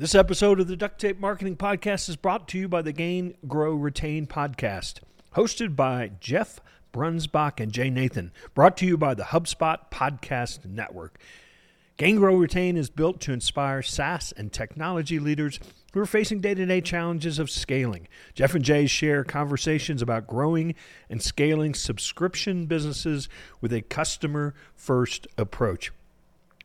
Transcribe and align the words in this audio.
This 0.00 0.14
episode 0.14 0.60
of 0.60 0.66
the 0.66 0.76
Duct 0.76 0.98
Tape 0.98 1.20
Marketing 1.20 1.58
Podcast 1.58 2.08
is 2.08 2.16
brought 2.16 2.48
to 2.48 2.58
you 2.58 2.68
by 2.68 2.80
the 2.80 2.90
Gain, 2.90 3.34
Grow, 3.46 3.74
Retain 3.74 4.26
podcast, 4.26 5.00
hosted 5.34 5.76
by 5.76 6.12
Jeff 6.20 6.58
Breunsbach 6.90 7.60
and 7.60 7.70
Jay 7.70 7.90
Nathan, 7.90 8.32
brought 8.54 8.78
to 8.78 8.86
you 8.86 8.96
by 8.96 9.12
the 9.12 9.24
HubSpot 9.24 9.76
Podcast 9.90 10.64
Network. 10.64 11.20
Gain, 11.98 12.16
Grow, 12.16 12.34
Retain 12.34 12.78
is 12.78 12.88
built 12.88 13.20
to 13.20 13.34
inspire 13.34 13.82
SaaS 13.82 14.32
and 14.38 14.50
technology 14.50 15.18
leaders 15.18 15.60
who 15.92 16.00
are 16.00 16.06
facing 16.06 16.40
day 16.40 16.54
to 16.54 16.64
day 16.64 16.80
challenges 16.80 17.38
of 17.38 17.50
scaling. 17.50 18.08
Jeff 18.32 18.54
and 18.54 18.64
Jay 18.64 18.86
share 18.86 19.22
conversations 19.22 20.00
about 20.00 20.26
growing 20.26 20.76
and 21.10 21.20
scaling 21.22 21.74
subscription 21.74 22.64
businesses 22.64 23.28
with 23.60 23.70
a 23.70 23.82
customer 23.82 24.54
first 24.74 25.26
approach. 25.36 25.92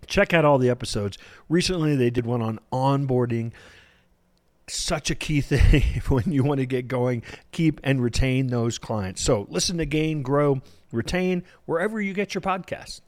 Check 0.08 0.34
out 0.34 0.46
all 0.46 0.58
the 0.58 0.70
episodes. 0.70 1.18
Recently, 1.50 1.96
they 1.96 2.10
did 2.10 2.26
one 2.26 2.42
on 2.42 2.60
onboarding. 2.72 3.52
Such 4.68 5.12
a 5.12 5.16
key 5.16 5.42
thing 5.42 6.02
when 6.08 6.32
you 6.32 6.44
want 6.44 6.60
to 6.60 6.66
get 6.66 6.88
going, 6.88 7.24
keep 7.52 7.80
and 7.84 8.02
retain 8.02 8.48
those 8.48 8.78
clients. 8.78 9.22
So, 9.22 9.46
listen 9.50 9.78
to 9.78 9.86
Gain, 9.86 10.22
Grow, 10.24 10.62
Retain 10.92 11.44
wherever 11.66 12.02
you 12.02 12.14
get 12.14 12.34
your 12.34 12.42
podcasts. 12.42 13.02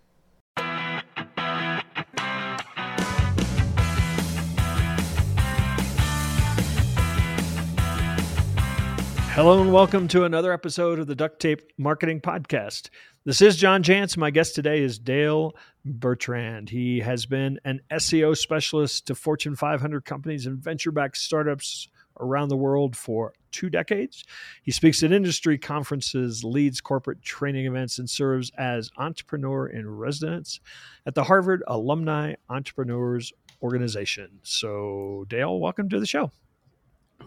Hello 9.37 9.61
and 9.61 9.71
welcome 9.71 10.07
to 10.07 10.23
another 10.23 10.51
episode 10.51 10.97
of 10.97 11.05
the 11.05 11.13
Duct 11.13 11.39
Tape 11.39 11.61
Marketing 11.77 12.19
Podcast. 12.19 12.89
This 13.23 13.39
is 13.39 13.55
John 13.55 13.83
Jantsch. 13.83 14.17
My 14.17 14.31
guest 14.31 14.55
today 14.55 14.81
is 14.81 14.97
Dale 14.97 15.55
Bertrand. 15.85 16.71
He 16.71 17.01
has 17.01 17.27
been 17.27 17.59
an 17.63 17.81
SEO 17.91 18.35
specialist 18.35 19.05
to 19.05 19.13
Fortune 19.13 19.55
500 19.55 20.05
companies 20.05 20.47
and 20.47 20.57
venture 20.57 20.91
backed 20.91 21.17
startups 21.17 21.87
around 22.19 22.49
the 22.49 22.57
world 22.57 22.97
for 22.97 23.33
two 23.51 23.69
decades. 23.69 24.23
He 24.63 24.71
speaks 24.71 25.03
at 25.03 25.11
industry 25.11 25.59
conferences, 25.59 26.43
leads 26.43 26.81
corporate 26.81 27.21
training 27.21 27.67
events, 27.67 27.99
and 27.99 28.09
serves 28.09 28.51
as 28.57 28.89
entrepreneur 28.97 29.67
in 29.67 29.87
residence 29.87 30.59
at 31.05 31.13
the 31.13 31.25
Harvard 31.25 31.61
Alumni 31.67 32.33
Entrepreneurs 32.49 33.31
Organization. 33.61 34.39
So, 34.41 35.25
Dale, 35.29 35.59
welcome 35.59 35.89
to 35.89 35.99
the 35.99 36.07
show. 36.07 36.31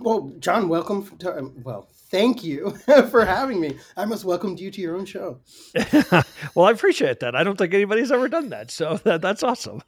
Well, 0.00 0.32
John, 0.40 0.68
welcome 0.68 1.04
to, 1.18 1.38
um, 1.38 1.54
well, 1.62 1.88
thank 2.10 2.44
you 2.44 2.70
for 3.10 3.24
having 3.24 3.60
me. 3.60 3.78
I 3.96 4.04
must 4.04 4.24
welcome 4.24 4.56
you 4.58 4.70
to 4.70 4.80
your 4.80 4.96
own 4.96 5.04
show. 5.04 5.40
well, 6.54 6.66
I 6.66 6.70
appreciate 6.70 7.20
that. 7.20 7.34
I 7.34 7.44
don't 7.44 7.56
think 7.56 7.72
anybody's 7.74 8.12
ever 8.12 8.28
done 8.28 8.50
that. 8.50 8.70
So 8.70 8.96
that, 9.04 9.22
that's 9.22 9.42
awesome. 9.42 9.82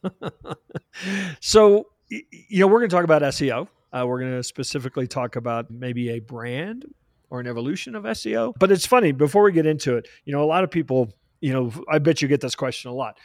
so, 1.41 1.87
you 2.09 2.61
know, 2.61 2.67
we're 2.67 2.81
going 2.81 2.91
to 2.91 2.97
talk 2.97 3.05
about 3.05 3.23
SEO. 3.23 3.69
Uh, 3.93 4.07
we're 4.07 4.21
going 4.21 4.33
to 4.33 4.43
specifically 4.43 5.07
talk 5.07 5.37
about 5.37 5.71
maybe 5.71 6.11
a 6.11 6.21
brand 6.21 6.87
or 7.31 7.41
an 7.41 7.47
evolution 7.47 7.95
of 7.95 8.05
SEO. 8.05 8.55
But 8.59 8.71
it's 8.71 8.87
funny, 8.87 9.13
before 9.13 9.43
we 9.43 9.53
get 9.53 9.67
into 9.67 9.97
it, 9.97 10.09
you 10.25 10.33
know, 10.33 10.43
a 10.43 10.47
lot 10.47 10.65
of 10.65 10.71
people, 10.71 11.13
you 11.41 11.53
know, 11.53 11.73
I 11.91 11.99
bet 11.99 12.23
you 12.23 12.29
get 12.29 12.41
this 12.41 12.55
question 12.55 12.91
a 12.91 12.95
lot 12.95 13.19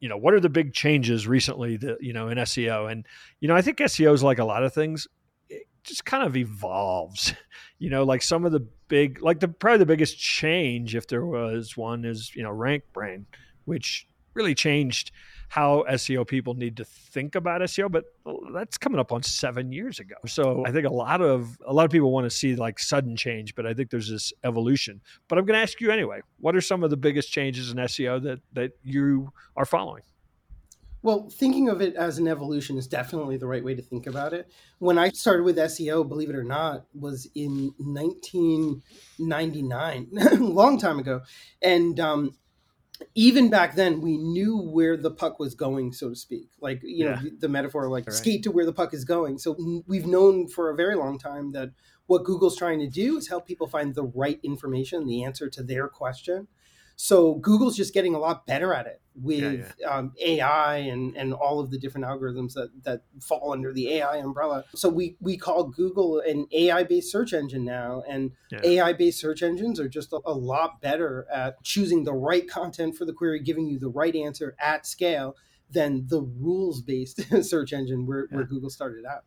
you 0.00 0.08
know 0.08 0.16
what 0.16 0.32
are 0.32 0.40
the 0.40 0.48
big 0.48 0.72
changes 0.72 1.26
recently 1.26 1.76
that 1.76 1.98
you 2.00 2.14
know 2.14 2.28
in 2.28 2.38
SEO 2.38 2.90
and 2.90 3.06
you 3.40 3.48
know 3.48 3.54
I 3.54 3.60
think 3.60 3.76
SEO 3.76 4.14
is 4.14 4.22
like 4.22 4.38
a 4.38 4.44
lot 4.44 4.62
of 4.62 4.72
things 4.72 5.06
just 5.86 6.04
kind 6.04 6.26
of 6.26 6.36
evolves. 6.36 7.32
You 7.78 7.90
know, 7.90 8.04
like 8.04 8.22
some 8.22 8.46
of 8.46 8.52
the 8.52 8.66
big, 8.88 9.20
like 9.20 9.38
the 9.38 9.48
probably 9.48 9.80
the 9.80 9.84
biggest 9.84 10.18
change, 10.18 10.96
if 10.96 11.06
there 11.08 11.26
was 11.26 11.76
one, 11.76 12.06
is 12.06 12.34
you 12.34 12.42
know 12.42 12.50
Rank 12.50 12.84
Brain, 12.94 13.26
which 13.66 14.08
really 14.32 14.54
changed 14.54 15.10
how 15.48 15.84
SEO 15.90 16.26
people 16.26 16.54
need 16.54 16.78
to 16.78 16.86
think 16.86 17.34
about 17.34 17.60
SEO. 17.60 17.92
But 17.92 18.04
oh, 18.24 18.50
that's 18.54 18.78
coming 18.78 18.98
up 18.98 19.12
on 19.12 19.22
seven 19.22 19.72
years 19.72 20.00
ago. 20.00 20.14
So 20.26 20.64
I 20.64 20.72
think 20.72 20.86
a 20.86 20.92
lot 20.92 21.20
of 21.20 21.58
a 21.66 21.72
lot 21.74 21.84
of 21.84 21.90
people 21.90 22.10
want 22.12 22.24
to 22.24 22.30
see 22.30 22.56
like 22.56 22.78
sudden 22.78 23.14
change, 23.14 23.54
but 23.54 23.66
I 23.66 23.74
think 23.74 23.90
there's 23.90 24.08
this 24.08 24.32
evolution. 24.42 25.02
But 25.28 25.36
I'm 25.36 25.44
going 25.44 25.58
to 25.58 25.62
ask 25.62 25.78
you 25.78 25.90
anyway. 25.90 26.20
What 26.38 26.56
are 26.56 26.62
some 26.62 26.82
of 26.82 26.88
the 26.88 26.96
biggest 26.96 27.30
changes 27.30 27.70
in 27.70 27.76
SEO 27.76 28.22
that 28.22 28.40
that 28.54 28.72
you 28.82 29.34
are 29.54 29.66
following? 29.66 30.02
Well, 31.06 31.30
thinking 31.30 31.68
of 31.68 31.80
it 31.80 31.94
as 31.94 32.18
an 32.18 32.26
evolution 32.26 32.76
is 32.76 32.88
definitely 32.88 33.36
the 33.36 33.46
right 33.46 33.62
way 33.62 33.76
to 33.76 33.80
think 33.80 34.08
about 34.08 34.32
it. 34.32 34.50
When 34.80 34.98
I 34.98 35.10
started 35.10 35.44
with 35.44 35.56
SEO, 35.56 36.08
believe 36.08 36.30
it 36.30 36.34
or 36.34 36.42
not, 36.42 36.86
was 36.92 37.28
in 37.32 37.72
1999, 37.78 40.08
a 40.20 40.34
long 40.40 40.80
time 40.80 40.98
ago. 40.98 41.20
And 41.62 42.00
um, 42.00 42.32
even 43.14 43.50
back 43.50 43.76
then, 43.76 44.00
we 44.00 44.18
knew 44.18 44.58
where 44.58 44.96
the 44.96 45.12
puck 45.12 45.38
was 45.38 45.54
going, 45.54 45.92
so 45.92 46.08
to 46.08 46.16
speak. 46.16 46.48
Like, 46.60 46.80
you 46.82 47.04
yeah. 47.04 47.14
know, 47.14 47.20
the, 47.38 47.48
metaphor, 47.48 47.88
like 47.88 48.10
skate 48.10 48.42
to 48.42 48.50
where 48.50 48.66
the 48.66 48.72
puck 48.72 48.92
is 48.92 49.04
going. 49.04 49.38
So 49.38 49.56
we've 49.86 50.08
known 50.08 50.48
for 50.48 50.70
a 50.70 50.74
very 50.74 50.96
long 50.96 51.20
time 51.20 51.52
that 51.52 51.70
what 52.06 52.24
Google's 52.24 52.56
trying 52.56 52.80
to 52.80 52.88
do 52.88 53.16
is 53.16 53.28
help 53.28 53.46
people 53.46 53.68
find 53.68 53.94
the 53.94 54.02
right 54.02 54.40
information, 54.42 55.06
the 55.06 55.22
answer 55.22 55.48
to 55.50 55.62
their 55.62 55.86
question 55.86 56.48
so 56.96 57.34
Google's 57.34 57.76
just 57.76 57.92
getting 57.92 58.14
a 58.14 58.18
lot 58.18 58.46
better 58.46 58.72
at 58.72 58.86
it 58.86 59.02
with 59.14 59.42
yeah, 59.42 59.72
yeah. 59.78 59.86
Um, 59.86 60.12
AI 60.24 60.76
and, 60.78 61.14
and 61.14 61.34
all 61.34 61.60
of 61.60 61.70
the 61.70 61.78
different 61.78 62.06
algorithms 62.06 62.54
that, 62.54 62.70
that 62.84 63.02
fall 63.20 63.52
under 63.52 63.72
the 63.72 63.94
AI 63.94 64.16
umbrella. 64.16 64.64
So 64.74 64.88
we, 64.88 65.16
we 65.20 65.36
call 65.36 65.64
Google 65.64 66.20
an 66.20 66.46
AI 66.52 66.84
based 66.84 67.12
search 67.12 67.34
engine 67.34 67.66
now, 67.66 68.02
and 68.08 68.32
yeah. 68.50 68.60
AI 68.64 68.92
based 68.94 69.20
search 69.20 69.42
engines 69.42 69.78
are 69.78 69.88
just 69.88 70.12
a, 70.14 70.20
a, 70.24 70.32
lot 70.32 70.80
better 70.80 71.26
at 71.30 71.62
choosing 71.62 72.04
the 72.04 72.14
right 72.14 72.48
content 72.48 72.96
for 72.96 73.04
the 73.04 73.12
query, 73.12 73.40
giving 73.40 73.66
you 73.66 73.78
the 73.78 73.88
right 73.88 74.16
answer 74.16 74.56
at 74.58 74.86
scale 74.86 75.36
than 75.70 76.06
the 76.08 76.22
rules 76.22 76.80
based 76.80 77.20
search 77.42 77.74
engine 77.74 78.06
where, 78.06 78.26
where 78.30 78.44
Google 78.44 78.70
started 78.70 79.04
out. 79.04 79.24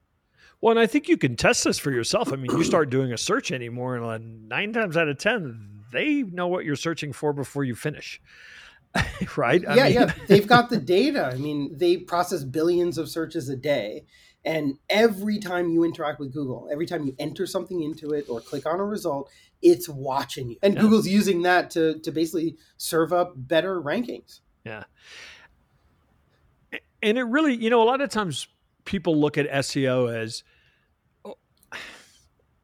Well, 0.61 0.71
and 0.71 0.79
I 0.79 0.87
think 0.87 1.07
you 1.07 1.17
can 1.17 1.35
test 1.35 1.63
this 1.63 1.77
for 1.77 1.91
yourself. 1.91 2.33
I 2.33 2.35
mean, 2.35 2.51
you 2.51 2.63
start 2.63 2.89
doing 2.89 3.13
a 3.13 3.17
search 3.17 3.51
anymore, 3.51 3.95
and 3.95 4.49
nine 4.49 4.73
times 4.73 4.97
out 4.97 5.07
of 5.07 5.17
10, 5.17 5.78
they 5.91 6.23
know 6.23 6.47
what 6.47 6.65
you're 6.65 6.75
searching 6.75 7.13
for 7.13 7.33
before 7.33 7.63
you 7.63 7.75
finish. 7.75 8.21
right? 9.37 9.63
I 9.67 9.75
yeah, 9.75 9.83
mean... 9.83 9.93
yeah. 9.93 10.13
They've 10.27 10.47
got 10.47 10.69
the 10.69 10.77
data. 10.77 11.25
I 11.25 11.35
mean, 11.35 11.77
they 11.77 11.97
process 11.97 12.43
billions 12.43 12.97
of 12.97 13.09
searches 13.09 13.49
a 13.49 13.55
day. 13.55 14.05
And 14.45 14.77
every 14.89 15.37
time 15.37 15.69
you 15.69 15.83
interact 15.83 16.19
with 16.19 16.33
Google, 16.33 16.69
every 16.71 16.85
time 16.85 17.05
you 17.05 17.13
enter 17.19 17.45
something 17.45 17.83
into 17.83 18.11
it 18.11 18.29
or 18.29 18.39
click 18.39 18.65
on 18.65 18.79
a 18.79 18.85
result, 18.85 19.29
it's 19.61 19.89
watching 19.89 20.51
you. 20.51 20.57
And 20.63 20.75
yeah. 20.75 20.81
Google's 20.81 21.07
using 21.07 21.41
that 21.43 21.69
to, 21.71 21.99
to 21.99 22.11
basically 22.11 22.57
serve 22.77 23.11
up 23.11 23.33
better 23.35 23.81
rankings. 23.81 24.39
Yeah. 24.65 24.85
And 27.01 27.17
it 27.17 27.23
really, 27.23 27.55
you 27.55 27.69
know, 27.69 27.81
a 27.81 27.85
lot 27.85 28.01
of 28.01 28.09
times 28.09 28.47
people 28.85 29.19
look 29.19 29.37
at 29.37 29.49
SEO 29.49 30.13
as, 30.13 30.43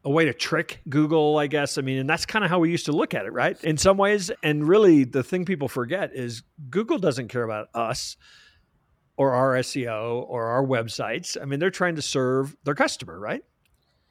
a 0.06 0.10
way 0.10 0.26
to 0.26 0.34
trick 0.34 0.82
Google, 0.88 1.38
I 1.38 1.48
guess. 1.48 1.80
I 1.80 1.82
mean, 1.82 1.98
and 1.98 2.08
that's 2.08 2.28
kind 2.28 2.46
of 2.46 2.52
how 2.52 2.60
we 2.60 2.70
used 2.70 2.86
to 2.86 2.92
look 2.92 3.16
at 3.16 3.26
it, 3.26 3.34
right? 3.34 3.62
In 3.64 3.76
some 3.78 3.98
ways. 3.98 4.30
And 4.44 4.68
really, 4.68 5.04
the 5.04 5.24
thing 5.24 5.46
people 5.46 5.68
forget 5.68 6.12
is 6.14 6.44
Google 6.70 7.00
doesn't 7.00 7.28
care 7.30 7.44
about 7.44 7.70
us 7.74 8.16
or 9.18 9.34
our 9.34 9.54
SEO 9.56 10.24
or 10.30 10.46
our 10.46 10.64
websites. 10.64 11.36
I 11.42 11.46
mean, 11.46 11.60
they're 11.60 11.72
trying 11.72 11.96
to 11.96 12.04
serve 12.04 12.56
their 12.64 12.76
customer, 12.76 13.20
right? 13.20 13.44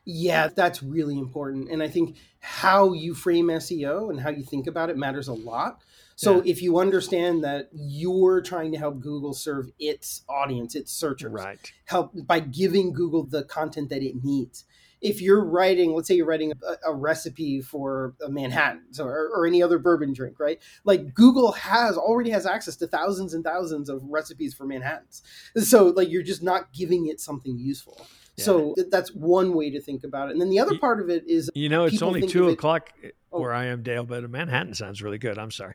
Yeah, 0.05 0.49
that's 0.49 0.83
really 0.83 1.17
important. 1.17 1.71
And 1.71 1.83
I 1.83 1.89
think 1.89 2.17
how 2.41 2.93
you 2.93 3.15
frame 3.15 3.47
SEO 3.47 4.11
and 4.11 4.21
how 4.21 4.31
you 4.31 4.43
think 4.43 4.67
about 4.67 4.91
it 4.91 4.99
matters 4.99 5.29
a 5.29 5.33
lot. 5.33 5.81
So 6.17 6.37
yeah. 6.37 6.53
if 6.53 6.63
you 6.63 6.79
understand 6.79 7.45
that 7.45 7.69
you're 7.73 8.41
trying 8.41 8.73
to 8.73 8.79
help 8.79 9.01
Google 9.01 9.33
serve 9.33 9.71
its 9.79 10.23
audience, 10.29 10.75
its 10.75 10.93
searchers, 10.93 11.33
right. 11.33 11.73
help 11.87 12.13
by 12.27 12.41
giving 12.41 12.93
Google 12.93 13.25
the 13.25 13.45
content 13.45 13.89
that 13.91 14.03
it 14.03 14.23
needs 14.23 14.65
if 15.05 15.21
you're 15.21 15.45
writing, 15.45 15.93
let's 15.93 16.09
say 16.09 16.15
you're 16.15 16.27
writing 16.27 16.53
a, 16.53 16.91
a 16.91 16.95
recipe 16.95 17.61
for 17.61 18.15
a 18.25 18.31
Manhattan 18.31 18.85
or, 18.99 19.31
or, 19.37 19.47
any 19.47 19.63
other 19.63 19.79
bourbon 19.79 20.15
drink, 20.15 20.41
right? 20.41 20.59
Like 20.85 21.13
Google 21.13 21.53
has 21.53 21.99
already 21.99 22.31
has 22.31 22.47
access 22.47 22.75
to 22.77 22.87
thousands 22.87 23.35
and 23.35 23.45
thousands 23.45 23.91
of 23.91 24.03
recipes 24.05 24.55
for 24.55 24.65
Manhattans. 24.65 25.23
So 25.57 25.89
like 25.89 26.09
you're 26.09 26.23
just 26.23 26.43
not 26.43 26.73
giving 26.73 27.07
it 27.07 27.21
something 27.21 27.59
useful. 27.59 28.07
Yeah. 28.37 28.45
So 28.45 28.75
that's 28.91 29.15
one 29.15 29.55
way 29.55 29.71
to 29.71 29.81
think 29.81 30.03
about 30.05 30.29
it. 30.29 30.33
And 30.33 30.41
then 30.41 30.51
the 30.51 30.59
other 30.59 30.77
part 30.79 31.01
of 31.01 31.09
it 31.09 31.25
is, 31.29 31.51
you 31.55 31.69
know, 31.69 31.85
it's 31.85 32.03
only 32.03 32.27
two 32.27 32.49
o'clock 32.49 32.91
it, 33.01 33.15
oh. 33.33 33.41
where 33.41 33.53
I 33.53 33.67
am, 33.67 33.83
Dale, 33.83 34.05
but 34.05 34.29
Manhattan 34.29 34.75
sounds 34.75 35.03
really 35.03 35.19
good. 35.19 35.39
I'm 35.39 35.53
sorry. 35.53 35.75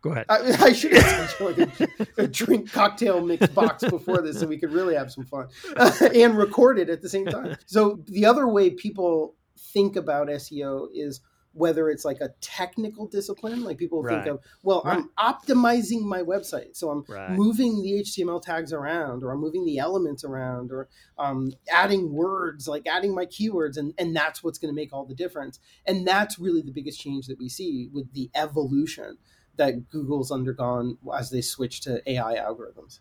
Go 0.00 0.10
ahead. 0.10 0.26
I, 0.28 0.38
I 0.60 0.72
should 0.72 0.94
have 0.94 1.34
like 1.40 1.58
a, 1.58 1.98
a, 2.24 2.26
drink 2.26 2.72
cocktail 2.72 3.24
mix 3.24 3.46
box 3.48 3.84
before 3.84 4.20
this 4.20 4.40
so 4.40 4.46
we 4.46 4.58
could 4.58 4.72
really 4.72 4.96
have 4.96 5.12
some 5.12 5.24
fun 5.24 5.48
and 6.14 6.36
record 6.36 6.78
it 6.78 6.90
at 6.90 7.02
the 7.02 7.08
same 7.08 7.26
time. 7.26 7.56
So 7.66 8.02
the 8.06 8.26
other 8.26 8.48
way 8.48 8.70
people 8.70 9.36
think 9.56 9.94
about 9.96 10.26
SEO 10.26 10.88
is 10.92 11.20
whether 11.54 11.88
it's 11.90 12.04
like 12.04 12.20
a 12.20 12.30
technical 12.40 13.06
discipline, 13.06 13.62
like 13.62 13.78
people 13.78 14.02
right. 14.02 14.24
think 14.24 14.26
of, 14.26 14.40
well, 14.62 14.82
right. 14.84 15.04
I'm 15.18 15.34
optimizing 15.34 16.02
my 16.02 16.22
website. 16.22 16.76
So 16.76 16.90
I'm 16.90 17.04
right. 17.08 17.30
moving 17.30 17.82
the 17.82 18.02
HTML 18.02 18.42
tags 18.42 18.72
around, 18.72 19.22
or 19.22 19.32
I'm 19.32 19.40
moving 19.40 19.64
the 19.64 19.78
elements 19.78 20.24
around, 20.24 20.72
or 20.72 20.88
um, 21.18 21.52
adding 21.70 22.12
words, 22.12 22.66
like 22.66 22.86
adding 22.86 23.14
my 23.14 23.26
keywords. 23.26 23.76
And, 23.76 23.94
and 23.98 24.14
that's 24.14 24.42
what's 24.42 24.58
going 24.58 24.72
to 24.72 24.76
make 24.76 24.92
all 24.92 25.04
the 25.04 25.14
difference. 25.14 25.58
And 25.86 26.06
that's 26.06 26.38
really 26.38 26.62
the 26.62 26.72
biggest 26.72 27.00
change 27.00 27.26
that 27.26 27.38
we 27.38 27.48
see 27.48 27.88
with 27.92 28.12
the 28.12 28.30
evolution 28.34 29.18
that 29.56 29.88
Google's 29.90 30.30
undergone 30.30 30.96
as 31.14 31.30
they 31.30 31.42
switch 31.42 31.80
to 31.82 32.02
AI 32.10 32.36
algorithms. 32.36 33.00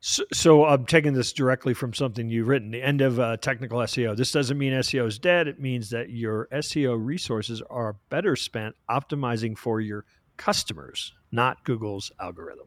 So, 0.00 0.24
so, 0.32 0.64
I'm 0.64 0.84
taking 0.84 1.12
this 1.12 1.32
directly 1.32 1.74
from 1.74 1.94
something 1.94 2.28
you've 2.28 2.48
written. 2.48 2.72
The 2.72 2.82
end 2.82 3.00
of 3.00 3.20
uh, 3.20 3.36
technical 3.36 3.78
SEO. 3.78 4.16
This 4.16 4.32
doesn't 4.32 4.58
mean 4.58 4.72
SEO 4.72 5.06
is 5.06 5.18
dead. 5.18 5.46
It 5.46 5.60
means 5.60 5.90
that 5.90 6.10
your 6.10 6.48
SEO 6.52 6.96
resources 6.98 7.62
are 7.70 7.96
better 8.08 8.34
spent 8.34 8.74
optimizing 8.90 9.56
for 9.56 9.80
your 9.80 10.04
customers, 10.36 11.12
not 11.30 11.64
Google's 11.64 12.10
algorithm. 12.20 12.66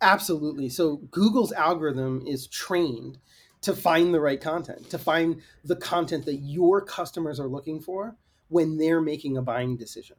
Absolutely. 0.00 0.68
So 0.68 0.96
Google's 1.10 1.52
algorithm 1.52 2.22
is 2.26 2.46
trained 2.46 3.18
to 3.62 3.74
find 3.74 4.14
the 4.14 4.20
right 4.20 4.40
content, 4.40 4.90
to 4.90 4.98
find 4.98 5.42
the 5.64 5.76
content 5.76 6.26
that 6.26 6.36
your 6.36 6.80
customers 6.80 7.40
are 7.40 7.48
looking 7.48 7.80
for 7.80 8.16
when 8.48 8.76
they're 8.76 9.00
making 9.00 9.36
a 9.36 9.42
buying 9.42 9.76
decision. 9.76 10.16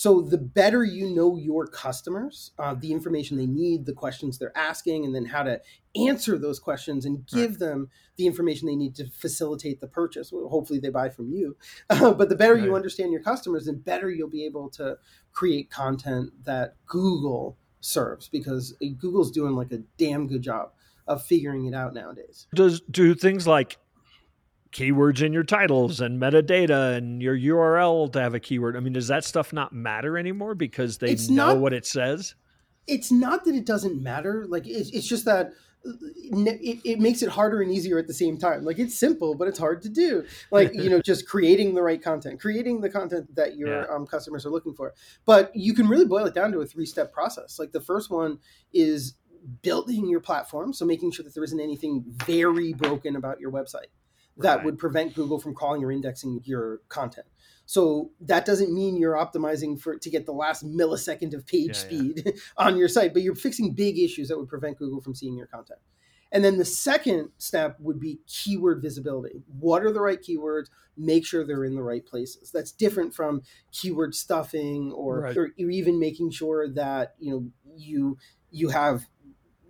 So 0.00 0.22
the 0.22 0.38
better 0.38 0.82
you 0.82 1.14
know 1.14 1.36
your 1.36 1.66
customers, 1.66 2.52
uh, 2.58 2.72
the 2.72 2.90
information 2.90 3.36
they 3.36 3.44
need, 3.44 3.84
the 3.84 3.92
questions 3.92 4.38
they're 4.38 4.56
asking, 4.56 5.04
and 5.04 5.14
then 5.14 5.26
how 5.26 5.42
to 5.42 5.60
answer 5.94 6.38
those 6.38 6.58
questions 6.58 7.04
and 7.04 7.26
give 7.26 7.50
right. 7.50 7.58
them 7.58 7.90
the 8.16 8.26
information 8.26 8.66
they 8.66 8.76
need 8.76 8.94
to 8.94 9.10
facilitate 9.10 9.82
the 9.82 9.86
purchase. 9.86 10.32
Well, 10.32 10.48
hopefully 10.48 10.80
they 10.80 10.88
buy 10.88 11.10
from 11.10 11.28
you. 11.28 11.54
Uh, 11.90 12.14
but 12.14 12.30
the 12.30 12.34
better 12.34 12.54
right. 12.54 12.64
you 12.64 12.74
understand 12.74 13.12
your 13.12 13.20
customers, 13.20 13.66
the 13.66 13.74
better 13.74 14.10
you'll 14.10 14.30
be 14.30 14.46
able 14.46 14.70
to 14.70 14.96
create 15.32 15.70
content 15.70 16.30
that 16.44 16.76
Google 16.86 17.58
serves 17.80 18.26
because 18.26 18.74
Google's 18.96 19.30
doing 19.30 19.52
like 19.52 19.70
a 19.70 19.82
damn 19.98 20.26
good 20.26 20.40
job 20.40 20.70
of 21.06 21.22
figuring 21.22 21.66
it 21.66 21.74
out 21.74 21.92
nowadays. 21.92 22.46
Does 22.54 22.80
do 22.90 23.14
things 23.14 23.46
like 23.46 23.76
keywords 24.72 25.22
in 25.22 25.32
your 25.32 25.42
titles 25.42 26.00
and 26.00 26.20
metadata 26.20 26.96
and 26.96 27.20
your 27.22 27.36
URL 27.36 28.12
to 28.12 28.20
have 28.20 28.34
a 28.34 28.40
keyword. 28.40 28.76
I 28.76 28.80
mean, 28.80 28.92
does 28.92 29.08
that 29.08 29.24
stuff 29.24 29.52
not 29.52 29.72
matter 29.72 30.16
anymore 30.16 30.54
because 30.54 30.98
they 30.98 31.10
it's 31.10 31.28
know 31.28 31.48
not, 31.48 31.58
what 31.58 31.72
it 31.72 31.86
says? 31.86 32.34
It's 32.86 33.10
not 33.10 33.44
that 33.44 33.54
it 33.54 33.66
doesn't 33.66 34.02
matter. 34.02 34.46
Like 34.48 34.66
it's, 34.66 34.90
it's 34.90 35.06
just 35.06 35.24
that 35.24 35.52
it, 35.84 36.80
it 36.84 37.00
makes 37.00 37.22
it 37.22 37.30
harder 37.30 37.62
and 37.62 37.72
easier 37.72 37.98
at 37.98 38.06
the 38.06 38.14
same 38.14 38.38
time. 38.38 38.64
Like 38.64 38.78
it's 38.78 38.96
simple, 38.96 39.34
but 39.34 39.48
it's 39.48 39.58
hard 39.58 39.82
to 39.82 39.88
do. 39.88 40.24
Like 40.50 40.72
you 40.74 40.88
know, 40.88 41.00
just 41.04 41.26
creating 41.26 41.74
the 41.74 41.82
right 41.82 42.02
content, 42.02 42.40
creating 42.40 42.80
the 42.80 42.90
content 42.90 43.34
that 43.34 43.56
your 43.56 43.82
yeah. 43.82 43.94
um, 43.94 44.06
customers 44.06 44.46
are 44.46 44.50
looking 44.50 44.74
for. 44.74 44.94
But 45.24 45.54
you 45.54 45.74
can 45.74 45.88
really 45.88 46.06
boil 46.06 46.26
it 46.26 46.34
down 46.34 46.52
to 46.52 46.60
a 46.60 46.66
three 46.66 46.86
step 46.86 47.12
process. 47.12 47.58
Like 47.58 47.72
the 47.72 47.80
first 47.80 48.10
one 48.10 48.38
is 48.72 49.14
building 49.62 50.06
your 50.06 50.20
platform, 50.20 50.72
so 50.72 50.84
making 50.84 51.12
sure 51.12 51.24
that 51.24 51.34
there 51.34 51.44
isn't 51.44 51.60
anything 51.60 52.04
very 52.06 52.74
broken 52.74 53.16
about 53.16 53.40
your 53.40 53.50
website 53.50 53.88
that 54.42 54.56
right. 54.56 54.64
would 54.64 54.78
prevent 54.78 55.14
Google 55.14 55.38
from 55.38 55.54
crawling 55.54 55.84
or 55.84 55.92
indexing 55.92 56.40
your 56.44 56.80
content. 56.88 57.26
So 57.66 58.10
that 58.22 58.44
doesn't 58.44 58.74
mean 58.74 58.96
you're 58.96 59.14
optimizing 59.14 59.80
for 59.80 59.96
to 59.96 60.10
get 60.10 60.26
the 60.26 60.32
last 60.32 60.66
millisecond 60.66 61.34
of 61.34 61.46
page 61.46 61.68
yeah, 61.68 61.72
speed 61.74 62.22
yeah. 62.26 62.32
on 62.56 62.76
your 62.76 62.88
site, 62.88 63.12
but 63.12 63.22
you're 63.22 63.36
fixing 63.36 63.74
big 63.74 63.98
issues 63.98 64.28
that 64.28 64.38
would 64.38 64.48
prevent 64.48 64.78
Google 64.78 65.00
from 65.00 65.14
seeing 65.14 65.36
your 65.36 65.46
content. 65.46 65.78
And 66.32 66.44
then 66.44 66.58
the 66.58 66.64
second 66.64 67.30
step 67.38 67.76
would 67.80 67.98
be 67.98 68.20
keyword 68.26 68.82
visibility. 68.82 69.42
What 69.58 69.82
are 69.82 69.92
the 69.92 70.00
right 70.00 70.20
keywords? 70.20 70.66
Make 70.96 71.26
sure 71.26 71.44
they're 71.44 71.64
in 71.64 71.74
the 71.74 71.82
right 71.82 72.04
places. 72.04 72.50
That's 72.50 72.72
different 72.72 73.14
from 73.14 73.42
keyword 73.72 74.14
stuffing 74.14 74.92
or, 74.92 75.20
right. 75.20 75.36
or 75.36 75.50
even 75.56 75.98
making 75.98 76.30
sure 76.30 76.68
that 76.74 77.14
you 77.18 77.32
know 77.32 77.50
you 77.76 78.18
you 78.50 78.68
have 78.68 79.06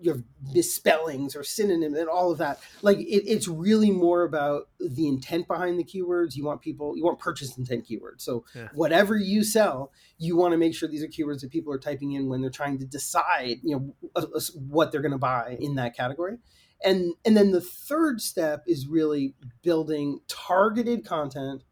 you 0.01 0.11
have 0.13 0.23
misspellings 0.53 1.37
or 1.37 1.45
synonyms 1.45 1.99
and 1.99 2.09
all 2.09 2.33
of 2.33 2.39
that. 2.39 2.59
Like 2.83 2.99
it, 2.99 3.25
it's 3.27 3.47
really 3.47 3.91
more 3.91 4.23
about 4.23 4.69
the 4.81 5.09
intent 5.09 5.47
behind 5.47 5.79
the 5.79 5.85
keywords. 5.85 6.35
You 6.35 6.45
want 6.45 6.61
people, 6.61 6.97
you 6.97 7.05
want 7.05 7.19
purchase 7.19 7.57
intent 7.59 7.87
keywords. 7.87 8.23
So 8.23 8.45
yeah. 8.55 8.69
whatever 8.75 9.17
you 9.17 9.45
sell, 9.45 9.93
you 10.19 10.37
want 10.37 10.53
to 10.53 10.59
make 10.59 10.75
sure 10.75 10.89
these 10.89 11.03
are 11.03 11.09
keywords 11.09 11.41
that 11.41 11.51
people 11.51 11.73
are 11.73 11.79
typing 11.79 12.13
in 12.13 12.29
when 12.29 12.41
they're 12.41 12.51
trying 12.51 12.79
to 12.79 12.87
decide, 12.87 13.59
you 13.63 13.77
know, 13.77 13.95
uh, 14.17 14.27
uh, 14.35 14.41
what 14.55 14.91
they're 14.91 15.03
going 15.03 15.13
to 15.13 15.19
buy 15.19 15.57
in 15.61 15.75
that 15.75 15.97
category. 15.97 16.39
And 16.83 17.13
and 17.25 17.37
then 17.37 17.51
the 17.51 17.61
third 17.61 18.23
step 18.23 18.65
is 18.67 18.87
really 18.87 19.35
building 19.63 20.21
targeted 20.29 21.05
content 21.05 21.63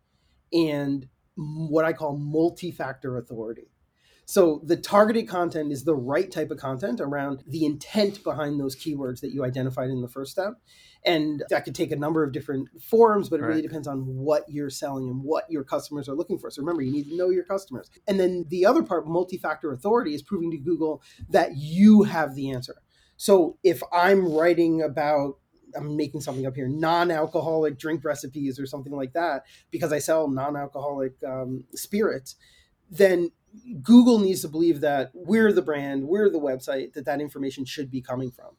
and 0.53 1.09
what 1.35 1.85
I 1.85 1.93
call 1.93 2.19
multi-factor 2.19 3.17
authority. 3.17 3.71
So 4.29 4.61
the 4.63 4.77
targeted 4.77 5.27
content 5.27 5.73
is 5.73 5.85
the 5.85 5.95
right 5.95 6.31
type 6.31 6.51
of 6.51 6.59
content 6.59 7.01
around 7.01 7.43
the 7.47 7.65
intent 7.65 8.23
behind 8.23 8.61
those 8.61 8.77
keywords 8.77 9.21
that 9.23 9.33
you 9.33 9.43
identified 9.43 9.89
in 9.89 10.03
the 10.03 10.09
first 10.09 10.33
step. 10.33 10.53
And 11.03 11.43
that 11.49 11.65
could 11.65 11.75
take 11.75 11.93
a 11.93 11.97
number 11.97 12.23
of 12.23 12.33
different 12.33 12.69
forms, 12.79 13.31
but 13.31 13.41
it 13.41 13.45
right. 13.45 13.49
really 13.49 13.63
depends 13.63 13.89
on 13.89 14.01
what 14.01 14.45
you're 14.47 14.69
selling 14.69 15.09
and 15.09 15.23
what 15.23 15.51
your 15.51 15.65
customers 15.65 16.11
are 16.11 16.15
looking 16.15 16.39
for. 16.39 16.51
So 16.51 16.61
remember, 16.61 16.83
you 16.83 16.93
need 16.93 17.09
to 17.09 17.17
know 17.17 17.31
your 17.31 17.45
customers. 17.45 17.91
And 18.07 18.21
then 18.21 18.45
the 18.51 18.67
other 18.67 18.83
part, 18.83 19.09
multi 19.09 19.39
factor 19.39 19.73
authority, 19.73 20.15
is 20.15 20.23
proving 20.23 20.51
to 20.51 20.59
Google 20.59 21.03
that 21.31 21.57
you 21.57 22.03
have 22.03 22.35
the 22.35 22.51
answer. 22.51 22.83
So 23.17 23.57
if 23.65 23.83
I'm 23.95 24.31
writing 24.31 24.83
about 24.83 25.39
I'm 25.75 25.97
making 25.97 26.21
something 26.21 26.47
up 26.47 26.55
here, 26.55 26.69
non-alcoholic 26.69 27.79
drink 27.79 28.05
recipes 28.05 28.61
or 28.61 28.67
something 28.67 28.93
like 28.93 29.15
that, 29.15 29.45
because 29.71 29.91
I 29.91 30.01
sell 30.01 30.29
non-alcoholic 30.29 31.15
um, 31.27 31.65
spirits, 31.75 32.37
then 32.91 33.31
Google 33.83 34.19
needs 34.19 34.43
to 34.43 34.49
believe 34.49 34.81
that 34.81 35.11
we're 35.15 35.53
the 35.53 35.63
brand, 35.63 36.09
we're 36.09 36.31
the 36.31 36.41
website 36.41 36.93
that 36.95 37.05
that 37.05 37.21
information 37.21 37.65
should 37.65 37.91
be 37.91 38.01
coming 38.01 38.31
from. 38.31 38.57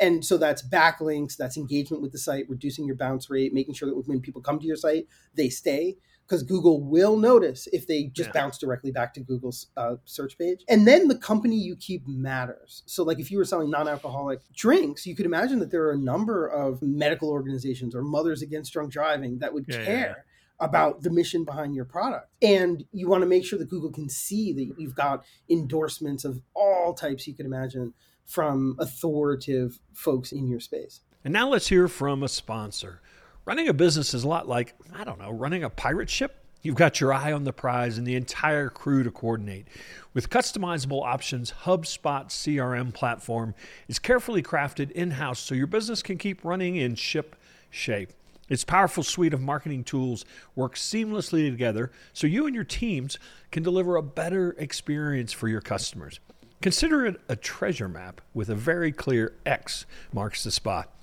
And 0.00 0.24
so 0.24 0.36
that's 0.38 0.66
backlinks, 0.66 1.36
that's 1.36 1.56
engagement 1.56 2.02
with 2.02 2.12
the 2.12 2.18
site, 2.18 2.48
reducing 2.48 2.86
your 2.86 2.96
bounce 2.96 3.28
rate, 3.28 3.52
making 3.52 3.74
sure 3.74 3.88
that 3.88 4.08
when 4.08 4.20
people 4.20 4.40
come 4.40 4.58
to 4.58 4.66
your 4.66 4.76
site, 4.76 5.06
they 5.34 5.48
stay 5.48 5.96
because 6.26 6.42
Google 6.42 6.82
will 6.82 7.16
notice 7.16 7.68
if 7.72 7.86
they 7.86 8.04
just 8.04 8.28
yeah. 8.28 8.32
bounce 8.32 8.56
directly 8.56 8.90
back 8.90 9.12
to 9.14 9.20
Google's 9.20 9.66
uh, 9.76 9.96
search 10.04 10.38
page. 10.38 10.64
And 10.68 10.86
then 10.86 11.08
the 11.08 11.18
company 11.18 11.56
you 11.56 11.76
keep 11.76 12.06
matters. 12.06 12.82
So, 12.86 13.02
like 13.02 13.18
if 13.18 13.30
you 13.30 13.38
were 13.38 13.44
selling 13.44 13.70
non 13.70 13.86
alcoholic 13.86 14.40
drinks, 14.54 15.06
you 15.06 15.14
could 15.14 15.26
imagine 15.26 15.58
that 15.58 15.70
there 15.70 15.84
are 15.84 15.92
a 15.92 15.98
number 15.98 16.46
of 16.46 16.80
medical 16.80 17.28
organizations 17.28 17.94
or 17.94 18.02
Mothers 18.02 18.40
Against 18.40 18.72
Drunk 18.72 18.92
Driving 18.92 19.38
that 19.40 19.52
would 19.52 19.66
yeah, 19.68 19.84
care. 19.84 20.24
About 20.62 21.02
the 21.02 21.10
mission 21.10 21.44
behind 21.44 21.74
your 21.74 21.84
product. 21.84 22.28
And 22.40 22.84
you 22.92 23.08
want 23.08 23.22
to 23.22 23.28
make 23.28 23.44
sure 23.44 23.58
that 23.58 23.68
Google 23.68 23.90
can 23.90 24.08
see 24.08 24.52
that 24.52 24.74
you've 24.78 24.94
got 24.94 25.24
endorsements 25.50 26.24
of 26.24 26.40
all 26.54 26.94
types 26.94 27.26
you 27.26 27.34
can 27.34 27.46
imagine 27.46 27.94
from 28.24 28.76
authoritative 28.78 29.80
folks 29.92 30.30
in 30.30 30.46
your 30.46 30.60
space. 30.60 31.00
And 31.24 31.32
now 31.32 31.48
let's 31.48 31.68
hear 31.68 31.88
from 31.88 32.22
a 32.22 32.28
sponsor. 32.28 33.00
Running 33.44 33.66
a 33.66 33.74
business 33.74 34.14
is 34.14 34.22
a 34.22 34.28
lot 34.28 34.46
like, 34.46 34.74
I 34.94 35.02
don't 35.02 35.18
know, 35.18 35.32
running 35.32 35.64
a 35.64 35.70
pirate 35.70 36.08
ship. 36.08 36.38
You've 36.62 36.76
got 36.76 37.00
your 37.00 37.12
eye 37.12 37.32
on 37.32 37.42
the 37.42 37.52
prize 37.52 37.98
and 37.98 38.06
the 38.06 38.14
entire 38.14 38.68
crew 38.68 39.02
to 39.02 39.10
coordinate. 39.10 39.66
With 40.14 40.30
customizable 40.30 41.02
options, 41.02 41.52
HubSpot 41.64 42.28
CRM 42.28 42.94
platform 42.94 43.56
is 43.88 43.98
carefully 43.98 44.44
crafted 44.44 44.92
in 44.92 45.12
house 45.12 45.40
so 45.40 45.56
your 45.56 45.66
business 45.66 46.04
can 46.04 46.18
keep 46.18 46.44
running 46.44 46.76
in 46.76 46.94
ship 46.94 47.34
shape. 47.68 48.12
Its 48.52 48.64
powerful 48.64 49.02
suite 49.02 49.32
of 49.32 49.40
marketing 49.40 49.82
tools 49.82 50.26
work 50.54 50.74
seamlessly 50.74 51.50
together 51.50 51.90
so 52.12 52.26
you 52.26 52.44
and 52.44 52.54
your 52.54 52.64
teams 52.64 53.18
can 53.50 53.62
deliver 53.62 53.96
a 53.96 54.02
better 54.02 54.54
experience 54.58 55.32
for 55.32 55.48
your 55.48 55.62
customers. 55.62 56.20
Consider 56.60 57.06
it 57.06 57.18
a 57.30 57.34
treasure 57.34 57.88
map 57.88 58.20
with 58.34 58.50
a 58.50 58.54
very 58.54 58.92
clear 58.92 59.32
X 59.46 59.86
marks 60.12 60.44
the 60.44 60.50
spot. 60.50 60.94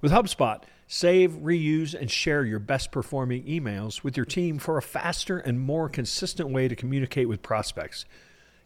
With 0.00 0.10
HubSpot, 0.10 0.64
save, 0.88 1.30
reuse, 1.34 1.94
and 1.94 2.10
share 2.10 2.42
your 2.42 2.58
best 2.58 2.90
performing 2.90 3.44
emails 3.44 4.02
with 4.02 4.16
your 4.16 4.26
team 4.26 4.58
for 4.58 4.76
a 4.76 4.82
faster 4.82 5.38
and 5.38 5.60
more 5.60 5.88
consistent 5.88 6.48
way 6.48 6.66
to 6.66 6.74
communicate 6.74 7.28
with 7.28 7.40
prospects. 7.40 8.04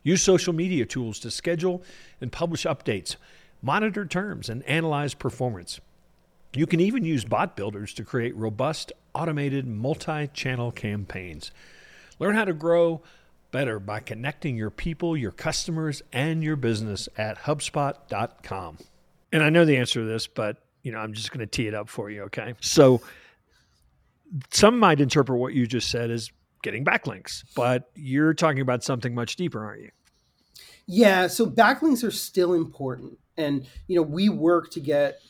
Use 0.02 0.22
social 0.22 0.54
media 0.54 0.86
tools 0.86 1.18
to 1.18 1.30
schedule 1.30 1.82
and 2.22 2.32
publish 2.32 2.64
updates, 2.64 3.16
monitor 3.60 4.06
terms, 4.06 4.48
and 4.48 4.62
analyze 4.62 5.12
performance. 5.12 5.78
You 6.56 6.66
can 6.66 6.80
even 6.80 7.04
use 7.04 7.24
bot 7.24 7.56
builders 7.56 7.92
to 7.94 8.04
create 8.04 8.36
robust, 8.36 8.92
automated, 9.14 9.66
multi 9.66 10.28
channel 10.28 10.70
campaigns. 10.70 11.50
Learn 12.18 12.34
how 12.34 12.44
to 12.44 12.52
grow 12.52 13.02
better 13.50 13.78
by 13.78 14.00
connecting 14.00 14.56
your 14.56 14.70
people, 14.70 15.16
your 15.16 15.30
customers, 15.30 16.02
and 16.12 16.42
your 16.42 16.56
business 16.56 17.08
at 17.16 17.38
HubSpot.com. 17.38 18.78
And 19.32 19.42
I 19.42 19.50
know 19.50 19.64
the 19.64 19.76
answer 19.76 20.00
to 20.00 20.06
this, 20.06 20.26
but 20.26 20.58
you 20.82 20.92
know, 20.92 20.98
I'm 20.98 21.12
just 21.12 21.32
going 21.32 21.40
to 21.40 21.46
tee 21.46 21.66
it 21.66 21.74
up 21.74 21.88
for 21.88 22.10
you, 22.10 22.22
okay? 22.24 22.54
So 22.60 23.00
some 24.50 24.78
might 24.78 25.00
interpret 25.00 25.38
what 25.38 25.54
you 25.54 25.66
just 25.66 25.90
said 25.90 26.10
as 26.10 26.30
getting 26.62 26.84
backlinks, 26.84 27.44
but 27.56 27.90
you're 27.94 28.34
talking 28.34 28.60
about 28.60 28.84
something 28.84 29.14
much 29.14 29.36
deeper, 29.36 29.64
aren't 29.64 29.82
you? 29.82 29.90
Yeah, 30.86 31.28
so 31.28 31.46
backlinks 31.46 32.04
are 32.04 32.10
still 32.10 32.52
important. 32.52 33.18
And 33.36 33.66
you 33.86 33.96
know, 33.96 34.02
we 34.02 34.28
work 34.28 34.70
to 34.72 34.80
get 34.80 35.20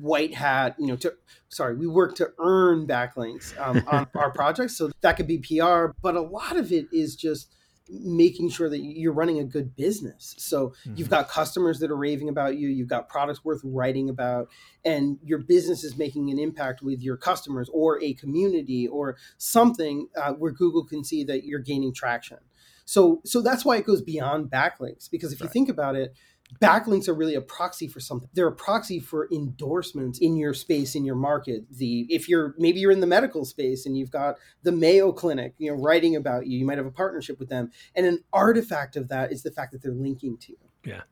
white 0.00 0.34
hat, 0.34 0.76
you 0.78 0.86
know, 0.86 0.96
to 0.96 1.14
sorry, 1.48 1.76
we 1.76 1.86
work 1.86 2.14
to 2.16 2.30
earn 2.38 2.86
backlinks 2.86 3.58
um, 3.60 3.84
on 3.90 4.06
our 4.14 4.30
projects. 4.30 4.76
So 4.76 4.90
that 5.00 5.16
could 5.16 5.26
be 5.26 5.38
PR, 5.38 5.86
but 6.00 6.16
a 6.16 6.20
lot 6.20 6.56
of 6.56 6.72
it 6.72 6.86
is 6.92 7.16
just 7.16 7.52
making 7.88 8.48
sure 8.48 8.70
that 8.70 8.78
you're 8.78 9.12
running 9.12 9.38
a 9.38 9.44
good 9.44 9.76
business. 9.76 10.34
So 10.38 10.68
mm-hmm. 10.68 10.94
you've 10.96 11.10
got 11.10 11.28
customers 11.28 11.80
that 11.80 11.90
are 11.90 11.96
raving 11.96 12.28
about 12.28 12.56
you, 12.56 12.68
you've 12.68 12.88
got 12.88 13.08
products 13.08 13.44
worth 13.44 13.60
writing 13.64 14.08
about, 14.08 14.48
and 14.84 15.18
your 15.22 15.38
business 15.38 15.84
is 15.84 15.96
making 15.96 16.30
an 16.30 16.38
impact 16.38 16.82
with 16.82 17.02
your 17.02 17.16
customers 17.16 17.68
or 17.72 18.02
a 18.02 18.14
community 18.14 18.86
or 18.86 19.16
something 19.36 20.08
uh, 20.16 20.32
where 20.32 20.52
Google 20.52 20.84
can 20.84 21.04
see 21.04 21.24
that 21.24 21.44
you're 21.44 21.60
gaining 21.60 21.92
traction. 21.92 22.38
So 22.84 23.20
so 23.24 23.42
that's 23.42 23.64
why 23.64 23.76
it 23.76 23.86
goes 23.86 24.02
beyond 24.02 24.50
backlinks 24.50 25.10
because 25.10 25.32
if 25.32 25.40
right. 25.40 25.46
you 25.46 25.52
think 25.52 25.68
about 25.68 25.94
it, 25.96 26.14
backlinks 26.60 27.08
are 27.08 27.14
really 27.14 27.34
a 27.34 27.40
proxy 27.40 27.88
for 27.88 28.00
something. 28.00 28.28
They're 28.34 28.48
a 28.48 28.52
proxy 28.52 29.00
for 29.00 29.28
endorsements 29.32 30.18
in 30.18 30.36
your 30.36 30.54
space 30.54 30.94
in 30.94 31.04
your 31.04 31.14
market. 31.14 31.64
The 31.70 32.06
if 32.08 32.28
you're 32.28 32.54
maybe 32.58 32.80
you're 32.80 32.90
in 32.90 33.00
the 33.00 33.06
medical 33.06 33.44
space 33.44 33.86
and 33.86 33.96
you've 33.96 34.10
got 34.10 34.36
the 34.62 34.72
mayo 34.72 35.12
clinic 35.12 35.54
you 35.58 35.70
know 35.70 35.80
writing 35.80 36.16
about 36.16 36.46
you 36.46 36.58
you 36.58 36.66
might 36.66 36.78
have 36.78 36.86
a 36.86 36.92
partnership 36.92 37.38
with 37.38 37.48
them. 37.48 37.70
And 37.94 38.06
an 38.06 38.24
artifact 38.32 38.96
of 38.96 39.08
that 39.08 39.32
is 39.32 39.42
the 39.42 39.50
fact 39.50 39.72
that 39.72 39.82
they're 39.82 39.92
linking 39.92 40.36
to 40.38 40.52
you. 40.52 40.58
Yeah. 40.84 41.02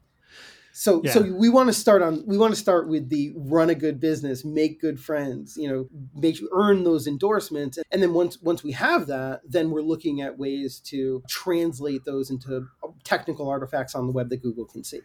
So 0.73 1.03
yeah. 1.05 1.13
so 1.13 1.23
we 1.23 1.49
want 1.49 1.69
to 1.69 1.73
start 1.73 2.01
on 2.01 2.25
we 2.27 2.39
want 2.39 2.55
to 2.55 2.61
start 2.61 2.89
with 2.89 3.09
the 3.09 3.33
run 3.35 3.71
a 3.71 3.75
good 3.75 3.99
business, 3.99 4.45
make 4.45 4.81
good 4.81 5.01
friends, 5.01 5.57
you 5.57 5.69
know, 5.69 5.89
make 6.15 6.41
earn 6.53 6.85
those 6.85 7.07
endorsements, 7.07 7.79
and 7.91 8.03
then 8.03 8.15
once 8.15 8.41
once 8.41 8.63
we 8.63 8.73
have 8.73 9.07
that, 9.09 9.41
then 9.45 9.71
we're 9.71 9.83
looking 9.83 10.21
at 10.21 10.39
ways 10.39 10.79
to 10.87 11.23
translate 11.29 12.05
those 12.05 12.31
into 12.31 12.69
technical 13.03 13.49
artifacts 13.49 13.95
on 13.95 14.07
the 14.07 14.13
web 14.13 14.31
that 14.31 14.43
Google 14.43 14.65
can 14.65 14.85
see. 14.85 15.01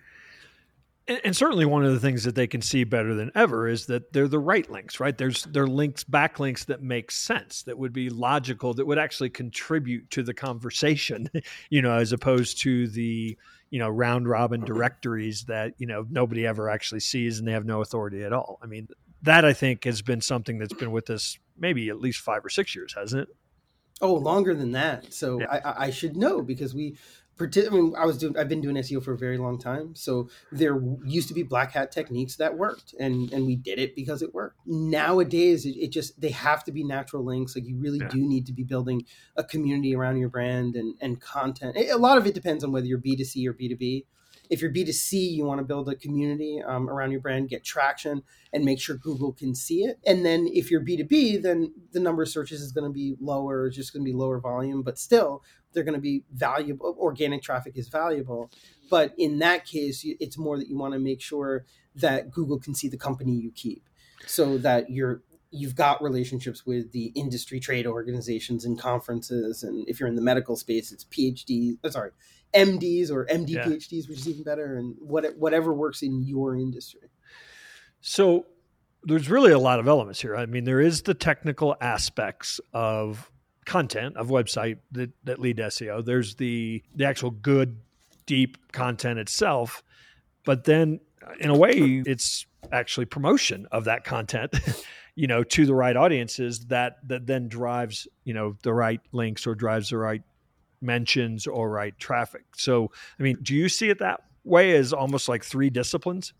And, 1.08 1.22
and, 1.24 1.36
certainly 1.36 1.66
one 1.66 1.86
of 1.86 1.94
the 1.94 2.00
things 2.00 2.24
that 2.24 2.34
they 2.34 2.48
can 2.48 2.62
see 2.62 2.84
better 2.84 3.14
than 3.14 3.32
ever 3.36 3.68
is 3.68 3.86
that 3.88 4.12
they're 4.12 4.28
the 4.28 4.40
right 4.40 4.68
links, 4.70 5.00
right? 5.00 5.16
There's 5.16 5.44
they're 5.44 5.68
links, 5.68 6.04
backlinks 6.04 6.66
that 6.66 6.82
make 6.82 7.12
sense, 7.12 7.64
that 7.64 7.78
would 7.78 7.94
be 7.94 8.10
logical, 8.10 8.74
that 8.74 8.88
would 8.88 8.98
actually 8.98 9.30
contribute 9.30 10.10
to 10.12 10.24
the 10.24 10.34
conversation, 10.34 11.30
you 11.70 11.82
know, 11.82 11.96
as 11.96 12.12
opposed 12.12 12.62
to 12.62 12.88
the 12.88 13.38
you 13.70 13.80
know 13.80 13.90
round 13.90 14.30
robin 14.30 14.62
directories 14.62 15.44
that 15.46 15.74
you 15.80 15.88
know 15.88 16.06
nobody 16.10 16.46
ever 16.46 16.70
actually 16.70 17.00
sees 17.00 17.40
and 17.40 17.48
they 17.48 17.52
have 17.52 17.66
no 17.66 17.82
authority 17.82 18.24
at 18.24 18.34
all. 18.34 18.60
I 18.64 18.66
mean, 18.66 18.88
that 19.22 19.46
I 19.46 19.54
think 19.54 19.84
has 19.84 20.02
been 20.02 20.22
something 20.22 20.58
that's 20.58 20.74
been 20.74 20.92
with 20.92 21.10
us 21.10 21.38
maybe 21.58 21.90
at 21.90 22.00
least 22.00 22.20
five 22.20 22.44
or 22.44 22.50
six 22.50 22.76
years, 22.76 22.94
hasn't 22.94 23.24
it? 23.24 23.36
Oh, 24.02 24.14
longer 24.14 24.54
than 24.54 24.72
that. 24.74 25.14
So 25.14 25.40
yeah. 25.40 25.60
I, 25.64 25.86
I, 25.86 25.90
should 25.90 26.18
know 26.18 26.42
because 26.42 26.76
we 26.76 26.98
I 27.40 27.70
mean, 27.70 27.94
I 27.98 28.06
was 28.06 28.18
doing. 28.18 28.38
I've 28.38 28.48
been 28.48 28.62
doing 28.62 28.76
SEO 28.78 29.04
for 29.04 29.14
a 29.14 29.18
very 29.18 29.38
long 29.38 29.60
time, 29.60 29.94
so 29.94 30.30
there 30.52 30.82
used 31.04 31.28
to 31.28 31.34
be 31.34 31.44
black 31.44 31.72
hat 31.72 31.92
techniques 31.92 32.38
that 32.38 32.58
worked, 32.58 32.96
and 33.00 33.32
and 33.34 33.46
we 33.46 33.58
did 33.58 33.78
it 33.78 33.96
because 33.96 34.22
it 34.22 34.34
worked. 34.34 34.60
Nowadays, 34.66 35.66
it, 35.66 35.76
it 35.78 35.92
just 35.92 36.20
they 36.20 36.30
have 36.30 36.64
to 36.64 36.72
be 36.72 36.84
natural 36.84 37.26
links. 37.26 37.56
Like 37.56 37.66
you 37.66 37.78
really 37.78 38.00
yeah. 38.00 38.08
do 38.08 38.20
need 38.20 38.46
to 38.46 38.54
be 38.54 38.64
building 38.64 39.04
a 39.36 39.44
community 39.44 39.94
around 39.94 40.18
your 40.18 40.30
brand 40.30 40.76
and 40.76 40.96
and 41.02 41.20
content. 41.20 41.76
A 41.76 41.98
lot 41.98 42.18
of 42.18 42.26
it 42.26 42.34
depends 42.34 42.64
on 42.64 42.72
whether 42.72 42.86
you're 42.86 42.98
B 42.98 43.18
two 43.18 43.26
C 43.26 43.46
or 43.48 43.54
B 43.54 43.68
two 43.68 43.76
B. 43.76 44.06
If 44.50 44.62
you're 44.62 44.72
B 44.72 44.84
two 44.84 44.92
C, 44.92 45.28
you 45.28 45.46
want 45.46 45.60
to 45.60 45.66
build 45.66 45.90
a 45.90 45.96
community 45.96 46.62
um, 46.66 46.90
around 46.90 47.12
your 47.12 47.22
brand, 47.22 47.50
get 47.50 47.64
traction, 47.64 48.24
and 48.54 48.64
make 48.64 48.80
sure 48.80 48.96
Google 48.96 49.34
can 49.34 49.56
see 49.56 49.84
it. 49.84 50.00
And 50.06 50.26
then 50.26 50.48
if 50.52 50.72
you're 50.72 50.82
B 50.82 50.98
two 50.98 51.06
B, 51.06 51.38
then 51.38 51.74
the 51.92 52.00
number 52.00 52.24
of 52.24 52.30
searches 52.30 52.62
is 52.62 52.72
going 52.72 52.90
to 52.90 52.94
be 52.94 53.16
lower, 53.20 53.68
it's 53.68 53.76
just 53.76 53.94
going 53.94 54.06
to 54.06 54.12
be 54.12 54.16
lower 54.16 54.40
volume, 54.40 54.82
but 54.82 54.98
still 54.98 55.44
they're 55.74 55.84
going 55.84 55.96
to 55.96 56.02
be 56.02 56.24
valuable. 56.34 56.96
Organic 57.00 57.42
traffic 57.42 57.78
is 57.78 57.90
valuable. 57.90 58.50
But 58.90 59.14
in 59.18 59.40
that 59.40 59.66
case, 59.66 60.06
it's 60.06 60.38
more 60.38 60.58
that 60.58 60.68
you 60.68 60.78
want 60.78 60.94
to 60.94 61.00
make 61.00 61.22
sure 61.22 61.66
that 61.96 62.32
Google 62.32 62.60
can 62.60 62.76
see 62.76 62.88
the 62.88 62.98
company 62.98 63.34
you 63.34 63.52
keep 63.52 63.88
so 64.26 64.58
that 64.60 64.90
you're 64.90 65.22
you've 65.52 65.76
got 65.76 66.04
relationships 66.04 66.66
with 66.66 66.92
the 66.92 67.06
industry 67.16 67.60
trade 67.60 67.88
organizations 67.88 68.66
and 68.66 68.80
conferences 68.80 69.64
and 69.64 69.88
if 69.88 70.00
you're 70.00 70.10
in 70.10 70.16
the 70.16 70.22
medical 70.22 70.56
space 70.56 70.92
it's 70.92 71.06
phd 71.06 71.78
uh, 71.84 71.90
sorry 71.90 72.12
mds 72.56 73.12
or 73.12 73.26
md 73.26 73.50
yeah. 73.50 73.66
phds 73.66 74.10
which 74.10 74.20
is 74.20 74.30
even 74.30 74.44
better 74.44 74.78
and 74.78 74.96
what, 75.00 75.26
whatever 75.38 75.74
works 75.74 76.02
in 76.02 76.24
your 76.24 76.56
industry 76.56 77.10
so 78.02 78.46
there's 79.04 79.30
really 79.30 79.52
a 79.52 79.60
lot 79.60 79.80
of 79.80 79.88
elements 79.88 80.22
here 80.22 80.36
i 80.36 80.46
mean 80.46 80.64
there 80.64 80.82
is 80.82 81.04
the 81.04 81.14
technical 81.14 81.76
aspects 81.82 82.60
of 82.74 83.32
content 83.66 84.16
of 84.16 84.28
website 84.28 84.78
that, 84.92 85.12
that 85.24 85.40
lead 85.40 85.58
to 85.58 85.64
SEO. 85.64 86.06
There's 86.06 86.36
the 86.36 86.84
the 86.96 87.06
actual 87.06 87.32
good 87.32 87.78
deep 88.26 88.72
content 88.72 89.20
itself, 89.20 89.84
but 90.46 90.64
then 90.64 91.00
uh, 91.26 91.34
in 91.40 91.50
a 91.50 91.58
way 91.58 92.04
it's 92.06 92.46
actually 92.72 93.06
promotion 93.06 93.68
of 93.72 93.86
that 93.86 94.04
content, 94.04 94.54
you 95.16 95.28
know, 95.28 95.44
to 95.44 95.66
the 95.66 95.76
right 95.76 95.98
audiences 95.98 96.68
that 96.68 96.98
that 97.08 97.28
then 97.28 97.48
drives, 97.48 98.08
you 98.24 98.34
know, 98.34 98.56
the 98.64 98.74
right 98.74 99.02
links 99.12 99.46
or 99.46 99.56
drives 99.56 99.90
the 99.90 99.98
right 99.98 100.22
mentions 100.82 101.48
or 101.48 101.70
right 101.70 101.98
traffic. 101.98 102.46
So, 102.56 102.92
I 103.20 103.24
mean, 103.24 103.38
do 103.42 103.56
you 103.56 103.70
see 103.70 103.90
it 103.90 104.00
that 104.00 104.22
way 104.44 104.76
as 104.76 104.94
almost 104.94 105.28
like 105.28 105.44
three 105.44 105.70
disciplines? 105.70 106.34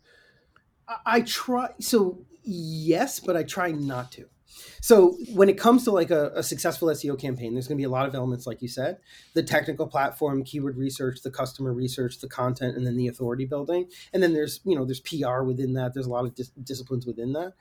I 1.06 1.22
try 1.22 1.70
so 1.80 2.26
yes, 2.44 3.20
but 3.20 3.36
I 3.36 3.44
try 3.44 3.72
not 3.72 4.12
to. 4.14 4.26
So 4.82 5.18
when 5.34 5.50
it 5.50 5.58
comes 5.58 5.84
to 5.86 5.92
like 5.92 6.12
a, 6.12 6.32
a, 6.36 6.44
successful 6.44 6.88
SEO 6.90 7.20
campaign, 7.20 7.54
there's 7.54 7.68
going 7.68 7.78
to 7.78 7.82
be 7.82 7.86
a 7.86 7.90
lot 7.90 8.08
of 8.08 8.16
elements, 8.16 8.48
like 8.48 8.62
you 8.62 8.68
said, 8.68 9.00
the 9.34 9.44
technical 9.44 9.88
platform, 9.88 10.44
keyword 10.44 10.78
research, 10.78 11.22
the 11.24 11.32
customer 11.32 11.74
research, 11.74 12.20
the 12.20 12.30
content, 12.30 12.78
and 12.78 12.86
then 12.86 12.96
the 12.96 13.08
authority 13.08 13.46
building. 13.46 13.90
And 14.14 14.22
then 14.22 14.34
there's 14.34 14.62
you 14.64 14.76
know 14.76 14.86
there's 14.86 15.02
PR 15.02 15.42
within 15.42 15.74
that. 15.74 15.94
There's 15.94 16.06
a 16.06 16.12
lot 16.12 16.26
of 16.26 16.36
dis- 16.36 16.52
disciplines 16.64 17.06
within 17.06 17.34
that. 17.34 17.54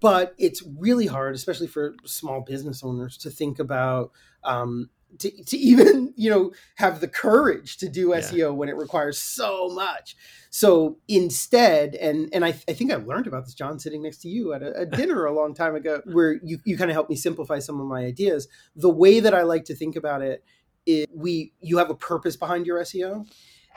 But 0.00 0.34
it's 0.36 0.62
really 0.78 1.06
hard, 1.06 1.36
especially 1.36 1.68
for 1.68 1.94
small 2.04 2.40
business 2.40 2.82
owners, 2.82 3.16
to 3.18 3.30
think 3.30 3.60
about 3.60 4.10
um, 4.42 4.90
to, 5.18 5.44
to 5.44 5.56
even 5.56 6.12
you 6.16 6.30
know 6.30 6.52
have 6.76 7.00
the 7.00 7.08
courage 7.08 7.76
to 7.78 7.88
do 7.88 8.08
SEO 8.08 8.36
yeah. 8.36 8.46
when 8.48 8.68
it 8.68 8.76
requires 8.76 9.18
so 9.18 9.68
much. 9.68 10.16
So 10.50 10.98
instead, 11.08 11.94
and 11.94 12.28
and 12.32 12.44
I, 12.44 12.48
I 12.48 12.72
think 12.72 12.92
I 12.92 12.96
learned 12.96 13.26
about 13.26 13.44
this, 13.44 13.54
John, 13.54 13.78
sitting 13.78 14.02
next 14.02 14.18
to 14.22 14.28
you 14.28 14.52
at 14.52 14.62
a, 14.62 14.80
a 14.80 14.86
dinner 14.98 15.24
a 15.24 15.34
long 15.34 15.54
time 15.54 15.74
ago, 15.74 16.02
where 16.04 16.40
you 16.42 16.58
you 16.64 16.76
kind 16.76 16.90
of 16.90 16.94
helped 16.94 17.10
me 17.10 17.16
simplify 17.16 17.58
some 17.58 17.80
of 17.80 17.86
my 17.86 18.04
ideas. 18.04 18.48
The 18.74 18.90
way 18.90 19.20
that 19.20 19.34
I 19.34 19.42
like 19.42 19.64
to 19.66 19.74
think 19.74 19.96
about 19.96 20.22
it 20.22 20.44
is 20.86 21.06
we 21.14 21.52
you 21.60 21.78
have 21.78 21.90
a 21.90 21.94
purpose 21.94 22.36
behind 22.36 22.66
your 22.66 22.80
SEO. 22.80 23.26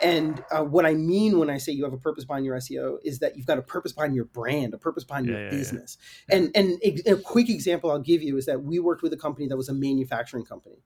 And 0.01 0.41
uh, 0.49 0.63
what 0.63 0.85
I 0.85 0.93
mean 0.93 1.39
when 1.39 1.49
I 1.49 1.57
say 1.57 1.73
you 1.73 1.83
have 1.83 1.91
a 1.91 1.97
purpose 1.97 2.23
behind 2.23 2.45
your 2.45 2.55
SEO 2.55 2.99
is 3.03 3.19
that 3.19 3.35
you've 3.35 3.45
got 3.45 3.57
a 3.57 3.61
purpose 3.61 3.91
behind 3.91 4.15
your 4.15 4.23
brand, 4.23 4.73
a 4.73 4.77
purpose 4.77 5.03
behind 5.03 5.25
yeah, 5.25 5.33
your 5.33 5.43
yeah, 5.43 5.49
business. 5.49 5.97
Yeah. 6.29 6.37
And 6.37 6.51
and 6.55 6.79
a, 6.81 7.11
a 7.11 7.15
quick 7.17 7.49
example 7.49 7.91
I'll 7.91 7.99
give 7.99 8.23
you 8.23 8.37
is 8.37 8.45
that 8.45 8.63
we 8.63 8.79
worked 8.79 9.03
with 9.03 9.11
a 9.11 9.17
company 9.17 9.47
that 9.47 9.57
was 9.57 9.67
a 9.67 9.73
manufacturing 9.73 10.45
company 10.45 10.77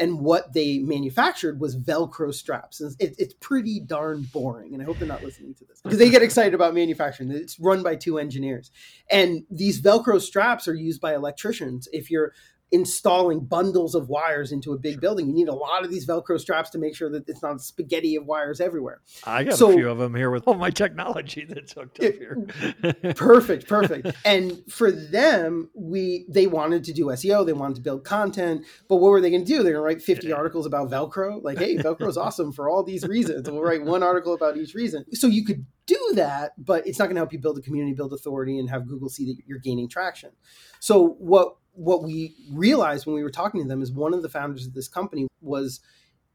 and 0.00 0.18
what 0.18 0.54
they 0.54 0.78
manufactured 0.78 1.60
was 1.60 1.76
Velcro 1.76 2.32
straps. 2.34 2.80
It, 2.80 3.14
it's 3.18 3.34
pretty 3.34 3.80
darn 3.80 4.22
boring, 4.32 4.72
and 4.72 4.82
I 4.82 4.86
hope 4.86 4.98
they're 4.98 5.06
not 5.06 5.22
listening 5.22 5.54
to 5.54 5.64
this 5.66 5.80
because 5.82 5.98
they 5.98 6.08
get 6.08 6.22
excited 6.22 6.54
about 6.54 6.74
manufacturing. 6.74 7.30
It's 7.30 7.60
run 7.60 7.82
by 7.82 7.96
two 7.96 8.18
engineers, 8.18 8.70
and 9.10 9.44
these 9.50 9.80
Velcro 9.80 10.20
straps 10.20 10.66
are 10.66 10.74
used 10.74 11.00
by 11.00 11.14
electricians. 11.14 11.86
If 11.92 12.10
you're 12.10 12.32
installing 12.72 13.40
bundles 13.40 13.94
of 13.94 14.08
wires 14.08 14.52
into 14.52 14.72
a 14.72 14.78
big 14.78 14.94
sure. 14.94 15.00
building. 15.00 15.26
You 15.26 15.34
need 15.34 15.48
a 15.48 15.54
lot 15.54 15.84
of 15.84 15.90
these 15.90 16.06
Velcro 16.06 16.38
straps 16.38 16.70
to 16.70 16.78
make 16.78 16.94
sure 16.94 17.10
that 17.10 17.28
it's 17.28 17.42
not 17.42 17.60
spaghetti 17.60 18.16
of 18.16 18.26
wires 18.26 18.60
everywhere. 18.60 19.00
I 19.24 19.44
got 19.44 19.54
so, 19.54 19.70
a 19.70 19.74
few 19.74 19.88
of 19.90 19.98
them 19.98 20.14
here 20.14 20.30
with 20.30 20.46
all 20.46 20.54
my 20.54 20.70
technology 20.70 21.44
that's 21.48 21.72
hooked 21.72 21.98
up 22.02 22.14
here. 22.14 22.46
perfect, 23.14 23.66
perfect. 23.66 24.08
And 24.24 24.62
for 24.68 24.92
them, 24.92 25.70
we 25.74 26.26
they 26.28 26.46
wanted 26.46 26.84
to 26.84 26.92
do 26.92 27.06
SEO, 27.06 27.44
they 27.44 27.52
wanted 27.52 27.76
to 27.76 27.80
build 27.80 28.04
content, 28.04 28.64
but 28.88 28.96
what 28.96 29.10
were 29.10 29.20
they 29.20 29.30
going 29.30 29.44
to 29.44 29.48
do? 29.48 29.62
They're 29.62 29.72
going 29.72 29.82
to 29.82 29.96
write 29.96 30.02
50 30.02 30.28
yeah. 30.28 30.34
articles 30.34 30.66
about 30.66 30.90
Velcro. 30.90 31.42
Like, 31.42 31.58
hey, 31.58 31.76
Velcro 31.78 32.08
is 32.08 32.16
awesome 32.16 32.52
for 32.52 32.68
all 32.68 32.82
these 32.82 33.04
reasons. 33.04 33.50
We'll 33.50 33.62
write 33.62 33.82
one 33.82 34.02
article 34.02 34.34
about 34.34 34.56
each 34.56 34.74
reason. 34.74 35.04
So 35.14 35.26
you 35.26 35.44
could 35.44 35.66
do 35.86 36.12
that, 36.14 36.52
but 36.58 36.86
it's 36.86 36.98
not 36.98 37.06
going 37.06 37.16
to 37.16 37.20
help 37.20 37.32
you 37.32 37.38
build 37.38 37.58
a 37.58 37.62
community, 37.62 37.94
build 37.94 38.12
authority, 38.12 38.58
and 38.58 38.70
have 38.70 38.86
Google 38.86 39.08
see 39.08 39.26
that 39.26 39.38
you're 39.46 39.58
gaining 39.58 39.88
traction. 39.88 40.30
So 40.78 41.16
what 41.18 41.56
what 41.80 42.02
we 42.02 42.34
realized 42.52 43.06
when 43.06 43.14
we 43.14 43.22
were 43.22 43.30
talking 43.30 43.62
to 43.62 43.66
them 43.66 43.80
is 43.80 43.90
one 43.90 44.12
of 44.12 44.20
the 44.20 44.28
founders 44.28 44.66
of 44.66 44.74
this 44.74 44.86
company 44.86 45.26
was 45.40 45.80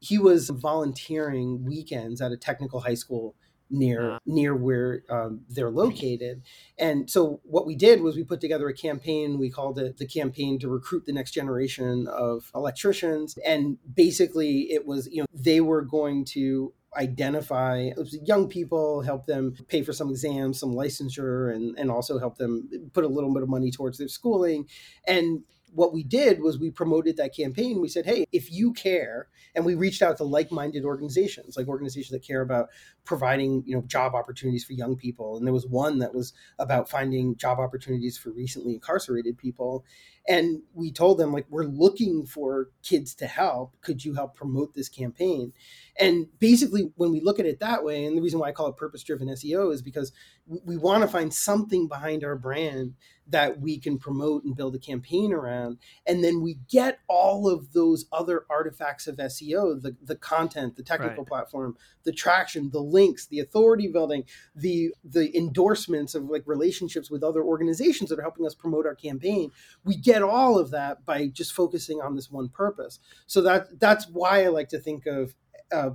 he 0.00 0.18
was 0.18 0.50
volunteering 0.50 1.64
weekends 1.64 2.20
at 2.20 2.32
a 2.32 2.36
technical 2.36 2.80
high 2.80 2.94
school 2.94 3.36
near 3.70 4.10
uh-huh. 4.10 4.18
near 4.26 4.56
where 4.56 5.02
um, 5.08 5.42
they're 5.48 5.70
located. 5.70 6.42
And 6.78 7.08
so 7.08 7.40
what 7.44 7.64
we 7.64 7.76
did 7.76 8.00
was 8.00 8.16
we 8.16 8.24
put 8.24 8.40
together 8.40 8.68
a 8.68 8.74
campaign. 8.74 9.38
We 9.38 9.48
called 9.48 9.78
it 9.78 9.98
the 9.98 10.06
campaign 10.06 10.58
to 10.60 10.68
recruit 10.68 11.06
the 11.06 11.12
next 11.12 11.30
generation 11.30 12.08
of 12.08 12.50
electricians. 12.52 13.38
And 13.46 13.78
basically 13.94 14.72
it 14.72 14.84
was 14.84 15.08
you 15.12 15.22
know 15.22 15.26
they 15.32 15.60
were 15.60 15.82
going 15.82 16.24
to 16.36 16.72
identify 16.96 17.90
young 18.24 18.48
people, 18.48 19.02
help 19.02 19.26
them 19.26 19.54
pay 19.68 19.82
for 19.82 19.92
some 19.92 20.10
exams, 20.10 20.58
some 20.60 20.74
licensure, 20.74 21.54
and, 21.54 21.78
and 21.78 21.90
also 21.90 22.18
help 22.18 22.38
them 22.38 22.68
put 22.92 23.04
a 23.04 23.08
little 23.08 23.32
bit 23.32 23.42
of 23.42 23.48
money 23.48 23.70
towards 23.70 23.98
their 23.98 24.08
schooling. 24.08 24.66
And 25.06 25.42
what 25.76 25.92
we 25.92 26.02
did 26.02 26.40
was 26.40 26.58
we 26.58 26.70
promoted 26.70 27.18
that 27.18 27.36
campaign. 27.36 27.82
We 27.82 27.88
said, 27.88 28.06
hey, 28.06 28.26
if 28.32 28.50
you 28.50 28.72
care, 28.72 29.28
and 29.54 29.64
we 29.64 29.74
reached 29.74 30.00
out 30.02 30.16
to 30.16 30.24
like-minded 30.24 30.84
organizations, 30.84 31.56
like 31.56 31.68
organizations 31.68 32.12
that 32.12 32.26
care 32.26 32.40
about 32.40 32.68
providing, 33.04 33.62
you 33.66 33.76
know, 33.76 33.82
job 33.82 34.14
opportunities 34.14 34.64
for 34.64 34.72
young 34.72 34.96
people. 34.96 35.36
And 35.36 35.46
there 35.46 35.52
was 35.54 35.66
one 35.66 35.98
that 35.98 36.14
was 36.14 36.32
about 36.58 36.88
finding 36.88 37.36
job 37.36 37.58
opportunities 37.58 38.16
for 38.18 38.30
recently 38.30 38.74
incarcerated 38.74 39.36
people. 39.36 39.84
And 40.26 40.62
we 40.74 40.90
told 40.90 41.18
them, 41.18 41.32
like, 41.32 41.46
we're 41.50 41.64
looking 41.64 42.26
for 42.26 42.70
kids 42.82 43.14
to 43.16 43.26
help. 43.26 43.74
Could 43.80 44.04
you 44.04 44.14
help 44.14 44.34
promote 44.34 44.74
this 44.74 44.88
campaign? 44.88 45.52
And 45.98 46.26
basically, 46.38 46.90
when 46.96 47.12
we 47.12 47.20
look 47.20 47.38
at 47.38 47.46
it 47.46 47.60
that 47.60 47.84
way, 47.84 48.04
and 48.06 48.16
the 48.16 48.22
reason 48.22 48.40
why 48.40 48.48
I 48.48 48.52
call 48.52 48.68
it 48.68 48.76
purpose 48.76 49.02
driven 49.02 49.28
SEO 49.28 49.72
is 49.72 49.82
because 49.82 50.12
we 50.46 50.76
want 50.76 51.02
to 51.02 51.08
find 51.08 51.32
something 51.32 51.86
behind 51.86 52.24
our 52.24 52.36
brand 52.36 52.94
that 53.28 53.60
we 53.60 53.78
can 53.78 53.98
promote 53.98 54.44
and 54.44 54.56
build 54.56 54.74
a 54.74 54.78
campaign 54.78 55.32
around. 55.32 55.78
And 56.06 56.22
then 56.22 56.40
we 56.40 56.58
get 56.70 57.00
all 57.08 57.48
of 57.48 57.72
those 57.72 58.06
other 58.12 58.44
artifacts 58.48 59.06
of 59.06 59.16
SEO, 59.16 59.80
the, 59.80 59.96
the 60.02 60.16
content, 60.16 60.76
the 60.76 60.82
technical 60.82 61.24
right. 61.24 61.26
platform, 61.26 61.76
the 62.04 62.12
traction, 62.12 62.70
the 62.70 62.80
links, 62.80 63.26
the 63.26 63.40
authority 63.40 63.88
building, 63.88 64.24
the 64.54 64.94
the 65.04 65.36
endorsements 65.36 66.14
of 66.14 66.24
like 66.24 66.44
relationships 66.46 67.10
with 67.10 67.22
other 67.22 67.42
organizations 67.42 68.10
that 68.10 68.18
are 68.18 68.22
helping 68.22 68.46
us 68.46 68.54
promote 68.54 68.86
our 68.86 68.94
campaign. 68.94 69.50
We 69.84 69.96
get 69.96 70.22
all 70.22 70.58
of 70.58 70.70
that 70.70 71.04
by 71.04 71.26
just 71.26 71.52
focusing 71.52 72.00
on 72.00 72.14
this 72.14 72.30
one 72.30 72.48
purpose. 72.48 73.00
So 73.26 73.40
that 73.42 73.80
that's 73.80 74.08
why 74.08 74.44
I 74.44 74.48
like 74.48 74.68
to 74.68 74.78
think 74.78 75.06
of 75.06 75.34
uh, 75.72 75.90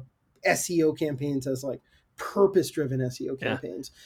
SEO 0.45 0.97
campaigns 0.97 1.47
as 1.47 1.63
like 1.63 1.81
purpose 2.17 2.69
driven 2.69 2.99
SEO 2.99 3.39
campaigns. 3.39 3.91
Yeah 3.93 4.01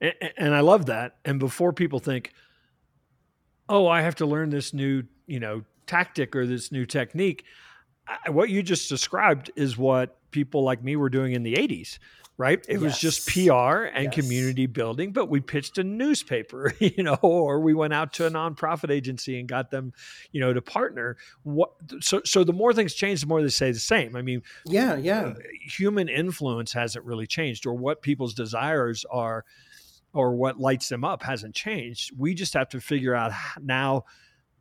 and, 0.00 0.14
and 0.36 0.54
I 0.54 0.60
love 0.60 0.86
that. 0.86 1.16
And 1.24 1.38
before 1.38 1.72
people 1.72 1.98
think, 1.98 2.32
oh, 3.68 3.86
I 3.86 4.02
have 4.02 4.16
to 4.16 4.26
learn 4.26 4.50
this 4.50 4.72
new, 4.72 5.04
you 5.26 5.40
know, 5.40 5.62
tactic 5.86 6.34
or 6.34 6.46
this 6.46 6.72
new 6.72 6.86
technique, 6.86 7.44
I, 8.06 8.30
what 8.30 8.48
you 8.50 8.62
just 8.62 8.88
described 8.88 9.50
is 9.56 9.76
what 9.76 10.16
people 10.30 10.62
like 10.62 10.82
me 10.82 10.96
were 10.96 11.10
doing 11.10 11.32
in 11.32 11.42
the 11.42 11.54
80s 11.54 11.98
right? 12.40 12.64
It 12.70 12.80
yes. 12.80 12.80
was 12.80 12.98
just 12.98 13.28
PR 13.28 13.84
and 13.94 14.04
yes. 14.04 14.14
community 14.14 14.64
building, 14.64 15.12
but 15.12 15.28
we 15.28 15.40
pitched 15.40 15.76
a 15.76 15.84
newspaper, 15.84 16.72
you 16.80 17.02
know, 17.02 17.18
or 17.20 17.60
we 17.60 17.74
went 17.74 17.92
out 17.92 18.14
to 18.14 18.26
a 18.26 18.30
nonprofit 18.30 18.90
agency 18.90 19.38
and 19.38 19.46
got 19.46 19.70
them, 19.70 19.92
you 20.32 20.40
know, 20.40 20.54
to 20.54 20.62
partner. 20.62 21.18
What 21.42 21.72
so 22.00 22.22
so 22.24 22.42
the 22.42 22.54
more 22.54 22.72
things 22.72 22.94
change, 22.94 23.20
the 23.20 23.26
more 23.26 23.42
they 23.42 23.48
say 23.48 23.72
the 23.72 23.78
same. 23.78 24.16
I 24.16 24.22
mean, 24.22 24.42
yeah, 24.64 24.96
yeah. 24.96 25.20
Uh, 25.20 25.34
human 25.66 26.08
influence 26.08 26.72
hasn't 26.72 27.04
really 27.04 27.26
changed 27.26 27.66
or 27.66 27.74
what 27.74 28.00
people's 28.00 28.32
desires 28.32 29.04
are 29.10 29.44
or 30.12 30.34
what 30.34 30.58
lights 30.58 30.88
them 30.88 31.04
up 31.04 31.22
hasn't 31.22 31.54
changed. 31.54 32.12
We 32.16 32.34
just 32.34 32.54
have 32.54 32.68
to 32.70 32.80
figure 32.80 33.14
out 33.14 33.32
now 33.60 34.04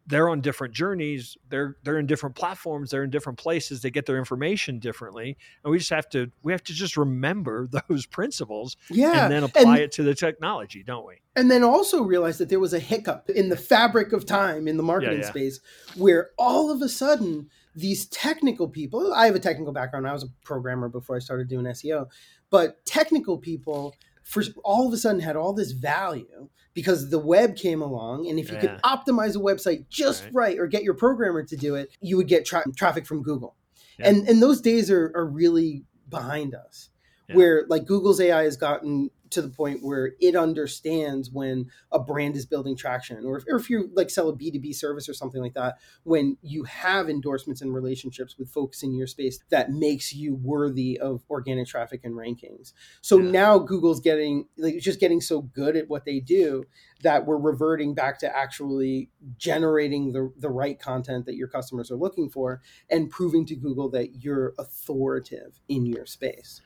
they're 0.09 0.27
on 0.27 0.41
different 0.41 0.73
journeys 0.73 1.37
they're 1.49 1.77
they're 1.83 1.99
in 1.99 2.07
different 2.07 2.35
platforms 2.35 2.89
they're 2.89 3.03
in 3.03 3.09
different 3.09 3.37
places 3.37 3.81
they 3.81 3.91
get 3.91 4.05
their 4.07 4.17
information 4.17 4.79
differently 4.79 5.37
and 5.63 5.71
we 5.71 5.77
just 5.77 5.91
have 5.91 6.09
to 6.09 6.31
we 6.41 6.51
have 6.51 6.63
to 6.63 6.73
just 6.73 6.97
remember 6.97 7.69
those 7.89 8.05
principles 8.05 8.75
yeah 8.89 9.23
and 9.23 9.31
then 9.31 9.43
apply 9.43 9.75
and, 9.75 9.79
it 9.79 9.91
to 9.91 10.03
the 10.03 10.15
technology 10.15 10.83
don't 10.83 11.05
we 11.05 11.15
and 11.35 11.49
then 11.49 11.63
also 11.63 12.03
realize 12.03 12.37
that 12.39 12.49
there 12.49 12.59
was 12.59 12.73
a 12.73 12.79
hiccup 12.79 13.29
in 13.29 13.49
the 13.49 13.57
fabric 13.57 14.11
of 14.11 14.25
time 14.25 14.67
in 14.67 14.77
the 14.77 14.83
marketing 14.83 15.19
yeah, 15.19 15.25
yeah. 15.25 15.29
space 15.29 15.59
where 15.95 16.31
all 16.37 16.71
of 16.71 16.81
a 16.81 16.89
sudden 16.89 17.47
these 17.75 18.07
technical 18.07 18.67
people 18.67 19.13
i 19.13 19.25
have 19.25 19.35
a 19.35 19.39
technical 19.39 19.71
background 19.71 20.07
i 20.07 20.13
was 20.13 20.23
a 20.23 20.29
programmer 20.43 20.89
before 20.89 21.15
i 21.15 21.19
started 21.19 21.47
doing 21.47 21.65
seo 21.65 22.07
but 22.49 22.83
technical 22.85 23.37
people 23.37 23.95
for 24.29 24.43
all 24.63 24.87
of 24.87 24.93
a 24.93 24.97
sudden 24.97 25.19
had 25.19 25.35
all 25.35 25.53
this 25.53 25.71
value 25.71 26.49
because 26.75 27.09
the 27.09 27.17
web 27.17 27.55
came 27.55 27.81
along 27.81 28.29
and 28.29 28.37
if 28.37 28.49
you 28.49 28.55
yeah. 28.55 28.61
could 28.61 28.81
optimize 28.83 29.35
a 29.35 29.39
website 29.39 29.89
just 29.89 30.23
right. 30.25 30.33
right. 30.33 30.59
or 30.59 30.67
get 30.67 30.83
your 30.83 30.93
programmer 30.93 31.43
to 31.43 31.57
do 31.57 31.73
it 31.73 31.89
you 31.99 32.15
would 32.15 32.27
get 32.27 32.45
tra- 32.45 32.63
traffic 32.75 33.07
from 33.07 33.23
google 33.23 33.55
yeah. 33.97 34.07
and 34.07 34.29
and 34.29 34.41
those 34.41 34.61
days 34.61 34.91
are, 34.91 35.11
are 35.15 35.25
really 35.25 35.83
behind 36.09 36.53
us 36.53 36.89
yeah. 37.27 37.35
where 37.35 37.65
like 37.69 37.85
google's 37.85 38.21
ai 38.21 38.43
has 38.43 38.55
gotten 38.55 39.09
to 39.31 39.41
the 39.41 39.49
point 39.49 39.83
where 39.83 40.13
it 40.19 40.35
understands 40.35 41.29
when 41.29 41.67
a 41.91 41.99
brand 41.99 42.35
is 42.35 42.45
building 42.45 42.75
traction 42.75 43.25
or 43.25 43.37
if, 43.37 43.43
or 43.47 43.57
if 43.57 43.69
you 43.69 43.89
like 43.93 44.09
sell 44.09 44.29
a 44.29 44.35
b2b 44.35 44.73
service 44.75 45.07
or 45.07 45.13
something 45.13 45.41
like 45.41 45.53
that 45.53 45.75
when 46.03 46.37
you 46.41 46.63
have 46.63 47.09
endorsements 47.09 47.61
and 47.61 47.73
relationships 47.73 48.37
with 48.37 48.49
folks 48.49 48.83
in 48.83 48.93
your 48.93 49.07
space 49.07 49.39
that 49.49 49.71
makes 49.71 50.13
you 50.13 50.35
worthy 50.35 50.97
of 50.99 51.23
organic 51.29 51.67
traffic 51.67 52.01
and 52.03 52.15
rankings 52.15 52.73
so 53.01 53.19
yeah. 53.19 53.31
now 53.31 53.57
google's 53.57 53.99
getting 53.99 54.45
like 54.57 54.77
just 54.79 54.99
getting 54.99 55.21
so 55.21 55.41
good 55.41 55.75
at 55.75 55.89
what 55.89 56.05
they 56.05 56.19
do 56.19 56.63
that 57.01 57.25
we're 57.25 57.37
reverting 57.37 57.93
back 57.93 58.19
to 58.19 58.35
actually 58.35 59.09
generating 59.37 60.11
the, 60.11 60.31
the 60.37 60.49
right 60.49 60.79
content 60.79 61.25
that 61.25 61.35
your 61.35 61.47
customers 61.47 61.91
are 61.91 61.95
looking 61.95 62.29
for 62.29 62.61
and 62.89 63.09
proving 63.09 63.45
to 63.45 63.55
google 63.55 63.89
that 63.89 64.23
you're 64.23 64.53
authoritative 64.57 65.59
in 65.67 65.85
your 65.85 66.05
space 66.05 66.61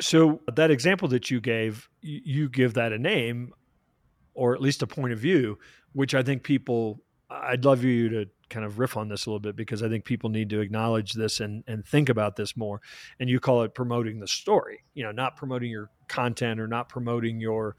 so 0.00 0.40
that 0.52 0.70
example 0.70 1.08
that 1.08 1.30
you 1.30 1.40
gave, 1.40 1.88
you 2.00 2.48
give 2.48 2.74
that 2.74 2.92
a 2.92 2.98
name, 2.98 3.52
or 4.34 4.54
at 4.54 4.60
least 4.60 4.82
a 4.82 4.86
point 4.86 5.12
of 5.12 5.18
view, 5.18 5.58
which 5.92 6.14
I 6.14 6.22
think 6.22 6.42
people. 6.42 7.00
I'd 7.30 7.64
love 7.64 7.82
you 7.82 8.08
to 8.10 8.26
kind 8.50 8.64
of 8.64 8.78
riff 8.78 8.96
on 8.96 9.08
this 9.08 9.26
a 9.26 9.30
little 9.30 9.40
bit 9.40 9.56
because 9.56 9.82
I 9.82 9.88
think 9.88 10.04
people 10.04 10.30
need 10.30 10.50
to 10.50 10.60
acknowledge 10.60 11.14
this 11.14 11.40
and 11.40 11.64
and 11.66 11.84
think 11.84 12.08
about 12.08 12.36
this 12.36 12.56
more. 12.56 12.80
And 13.18 13.28
you 13.28 13.40
call 13.40 13.62
it 13.62 13.74
promoting 13.74 14.20
the 14.20 14.28
story. 14.28 14.84
You 14.94 15.04
know, 15.04 15.10
not 15.10 15.36
promoting 15.36 15.70
your 15.70 15.90
content 16.06 16.60
or 16.60 16.68
not 16.68 16.88
promoting 16.88 17.40
your 17.40 17.76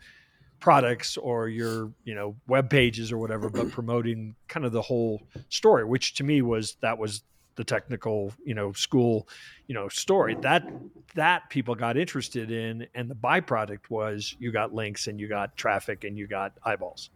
products 0.59 1.17
or 1.17 1.47
your 1.47 1.91
you 2.03 2.15
know 2.15 2.35
web 2.47 2.69
pages 2.69 3.11
or 3.11 3.17
whatever 3.17 3.49
but 3.49 3.69
promoting 3.71 4.35
kind 4.47 4.65
of 4.65 4.71
the 4.71 4.81
whole 4.81 5.21
story 5.49 5.83
which 5.83 6.15
to 6.15 6.23
me 6.23 6.41
was 6.41 6.77
that 6.81 6.97
was 6.97 7.23
the 7.55 7.63
technical 7.63 8.33
you 8.43 8.53
know 8.53 8.71
school 8.73 9.27
you 9.67 9.75
know 9.75 9.87
story 9.87 10.35
that 10.41 10.67
that 11.13 11.49
people 11.49 11.75
got 11.75 11.97
interested 11.97 12.51
in 12.51 12.87
and 12.93 13.09
the 13.09 13.15
byproduct 13.15 13.89
was 13.89 14.35
you 14.39 14.51
got 14.51 14.73
links 14.73 15.07
and 15.07 15.19
you 15.19 15.27
got 15.27 15.55
traffic 15.55 16.03
and 16.03 16.17
you 16.17 16.27
got 16.27 16.53
eyeballs 16.63 17.09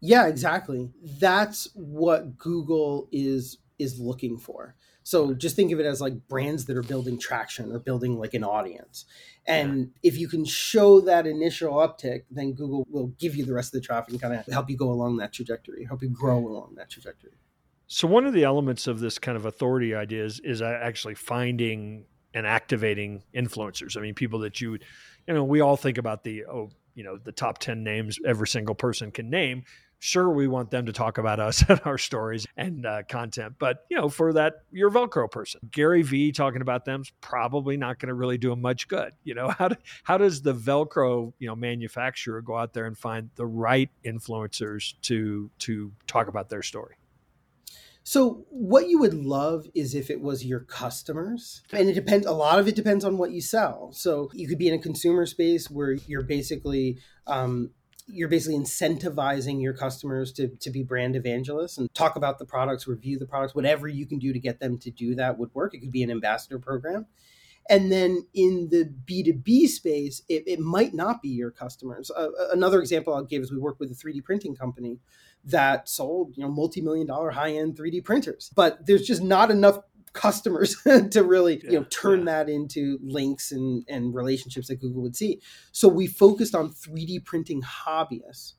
yeah 0.00 0.26
exactly 0.26 0.90
that's 1.18 1.68
what 1.74 2.38
google 2.38 3.08
is 3.12 3.58
is 3.78 3.98
looking 3.98 4.38
for 4.38 4.74
so 5.02 5.34
just 5.34 5.56
think 5.56 5.72
of 5.72 5.80
it 5.80 5.86
as 5.86 6.00
like 6.00 6.28
brands 6.28 6.66
that 6.66 6.76
are 6.76 6.82
building 6.82 7.18
traction 7.18 7.72
or 7.72 7.78
building 7.78 8.16
like 8.16 8.34
an 8.34 8.44
audience. 8.44 9.06
And 9.44 9.78
yeah. 9.78 10.10
if 10.10 10.18
you 10.18 10.28
can 10.28 10.44
show 10.44 11.00
that 11.00 11.26
initial 11.26 11.72
uptick, 11.74 12.24
then 12.30 12.52
Google 12.52 12.86
will 12.88 13.08
give 13.18 13.34
you 13.34 13.44
the 13.44 13.52
rest 13.52 13.74
of 13.74 13.80
the 13.80 13.84
traffic 13.84 14.12
and 14.12 14.20
kind 14.20 14.34
of 14.34 14.46
help 14.46 14.70
you 14.70 14.76
go 14.76 14.90
along 14.90 15.16
that 15.16 15.32
trajectory, 15.32 15.84
help 15.84 16.02
you 16.02 16.10
grow 16.10 16.38
along 16.38 16.74
that 16.76 16.90
trajectory. 16.90 17.32
So 17.92 18.06
one 18.06 18.24
of 18.24 18.32
the 18.32 18.44
elements 18.44 18.86
of 18.86 19.00
this 19.00 19.18
kind 19.18 19.36
of 19.36 19.46
authority 19.46 19.96
idea 19.96 20.24
is, 20.24 20.38
is 20.44 20.62
actually 20.62 21.16
finding 21.16 22.04
and 22.32 22.46
activating 22.46 23.24
influencers. 23.34 23.96
I 23.96 24.00
mean, 24.00 24.14
people 24.14 24.38
that 24.40 24.60
you, 24.60 24.78
you 25.26 25.34
know, 25.34 25.42
we 25.42 25.60
all 25.60 25.76
think 25.76 25.98
about 25.98 26.22
the 26.22 26.44
oh, 26.44 26.70
you 26.94 27.02
know, 27.02 27.18
the 27.18 27.32
top 27.32 27.58
ten 27.58 27.82
names 27.82 28.16
every 28.24 28.46
single 28.46 28.76
person 28.76 29.10
can 29.10 29.28
name. 29.28 29.64
Sure, 29.98 30.30
we 30.30 30.46
want 30.46 30.70
them 30.70 30.86
to 30.86 30.92
talk 30.92 31.18
about 31.18 31.40
us 31.40 31.64
and 31.68 31.80
our 31.84 31.98
stories 31.98 32.46
and 32.56 32.86
uh, 32.86 33.02
content, 33.08 33.56
but 33.58 33.84
you 33.90 33.96
know, 33.96 34.08
for 34.08 34.34
that, 34.34 34.62
you're 34.70 34.88
a 34.88 34.92
Velcro 34.92 35.28
person. 35.28 35.60
Gary 35.72 36.02
Vee 36.02 36.30
talking 36.30 36.62
about 36.62 36.84
them's 36.84 37.10
probably 37.20 37.76
not 37.76 37.98
going 37.98 38.06
to 38.06 38.14
really 38.14 38.38
do 38.38 38.50
them 38.50 38.60
much 38.62 38.86
good. 38.86 39.14
You 39.24 39.34
know, 39.34 39.48
how 39.58 39.66
do, 39.66 39.74
how 40.04 40.16
does 40.16 40.42
the 40.42 40.54
Velcro 40.54 41.32
you 41.40 41.48
know 41.48 41.56
manufacturer 41.56 42.40
go 42.40 42.56
out 42.56 42.72
there 42.72 42.86
and 42.86 42.96
find 42.96 43.30
the 43.34 43.46
right 43.46 43.90
influencers 44.06 44.94
to 45.02 45.50
to 45.58 45.90
talk 46.06 46.28
about 46.28 46.50
their 46.50 46.62
story? 46.62 46.94
So 48.02 48.46
what 48.50 48.88
you 48.88 48.98
would 48.98 49.14
love 49.14 49.66
is 49.74 49.94
if 49.94 50.10
it 50.10 50.20
was 50.20 50.44
your 50.44 50.60
customers. 50.60 51.62
And 51.72 51.88
it 51.88 51.94
depends 51.94 52.26
a 52.26 52.32
lot 52.32 52.58
of 52.58 52.66
it 52.66 52.74
depends 52.74 53.04
on 53.04 53.18
what 53.18 53.30
you 53.30 53.40
sell. 53.40 53.92
So 53.92 54.30
you 54.32 54.48
could 54.48 54.58
be 54.58 54.68
in 54.68 54.74
a 54.74 54.78
consumer 54.78 55.26
space 55.26 55.70
where 55.70 55.92
you're 55.92 56.22
basically 56.22 56.98
um, 57.26 57.70
you're 58.12 58.28
basically 58.28 58.58
incentivizing 58.58 59.62
your 59.62 59.72
customers 59.72 60.32
to, 60.32 60.48
to 60.48 60.70
be 60.70 60.82
brand 60.82 61.14
evangelists 61.14 61.78
and 61.78 61.92
talk 61.94 62.16
about 62.16 62.38
the 62.38 62.44
products, 62.44 62.88
review 62.88 63.18
the 63.18 63.26
products, 63.26 63.54
whatever 63.54 63.86
you 63.86 64.06
can 64.06 64.18
do 64.18 64.32
to 64.32 64.40
get 64.40 64.58
them 64.58 64.78
to 64.78 64.90
do 64.90 65.14
that 65.14 65.38
would 65.38 65.54
work. 65.54 65.74
It 65.74 65.80
could 65.80 65.92
be 65.92 66.02
an 66.02 66.10
ambassador 66.10 66.58
program. 66.58 67.06
And 67.68 67.92
then 67.92 68.26
in 68.34 68.68
the 68.70 68.92
B2B 69.04 69.68
space, 69.68 70.22
it, 70.28 70.42
it 70.46 70.58
might 70.58 70.92
not 70.92 71.22
be 71.22 71.28
your 71.28 71.52
customers. 71.52 72.10
Uh, 72.10 72.28
another 72.52 72.80
example 72.80 73.14
I'll 73.14 73.22
give 73.22 73.42
is 73.42 73.52
we 73.52 73.58
work 73.58 73.78
with 73.78 73.92
a 73.92 73.94
3D 73.94 74.24
printing 74.24 74.56
company 74.56 74.98
that 75.44 75.88
sold, 75.88 76.36
you 76.36 76.42
know, 76.42 76.50
multi-million 76.50 77.06
dollar 77.06 77.30
high-end 77.30 77.76
3D 77.76 78.04
printers. 78.04 78.50
But 78.54 78.86
there's 78.86 79.06
just 79.06 79.22
not 79.22 79.50
enough 79.50 79.78
customers 80.12 80.76
to 81.10 81.22
really 81.22 81.60
yeah, 81.62 81.70
you 81.70 81.78
know 81.78 81.84
turn 81.84 82.20
yeah. 82.20 82.24
that 82.24 82.48
into 82.48 82.98
links 83.02 83.52
and 83.52 83.84
and 83.88 84.14
relationships 84.14 84.68
that 84.68 84.80
Google 84.80 85.02
would 85.02 85.16
see. 85.16 85.40
So 85.72 85.88
we 85.88 86.06
focused 86.06 86.54
on 86.54 86.70
3D 86.70 87.24
printing 87.24 87.62
hobbyists 87.62 88.54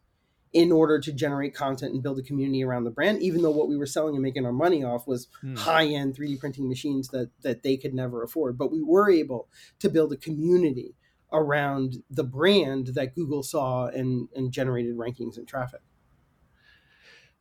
in 0.53 0.71
order 0.71 0.99
to 0.99 1.13
generate 1.13 1.55
content 1.55 1.93
and 1.93 2.03
build 2.03 2.19
a 2.19 2.23
community 2.23 2.63
around 2.63 2.83
the 2.83 2.91
brand 2.91 3.21
even 3.21 3.41
though 3.41 3.51
what 3.51 3.69
we 3.69 3.77
were 3.77 3.85
selling 3.85 4.15
and 4.15 4.23
making 4.23 4.45
our 4.45 4.51
money 4.51 4.83
off 4.83 5.07
was 5.07 5.27
hmm. 5.39 5.55
high-end 5.55 6.15
3d 6.15 6.39
printing 6.39 6.67
machines 6.67 7.07
that 7.09 7.29
that 7.41 7.63
they 7.63 7.77
could 7.77 7.93
never 7.93 8.21
afford 8.21 8.57
but 8.57 8.71
we 8.71 8.81
were 8.81 9.09
able 9.09 9.47
to 9.79 9.89
build 9.89 10.11
a 10.11 10.17
community 10.17 10.93
around 11.31 12.03
the 12.09 12.23
brand 12.23 12.87
that 12.87 13.15
google 13.15 13.43
saw 13.43 13.87
and 13.87 14.27
and 14.35 14.51
generated 14.51 14.97
rankings 14.97 15.37
and 15.37 15.47
traffic 15.47 15.81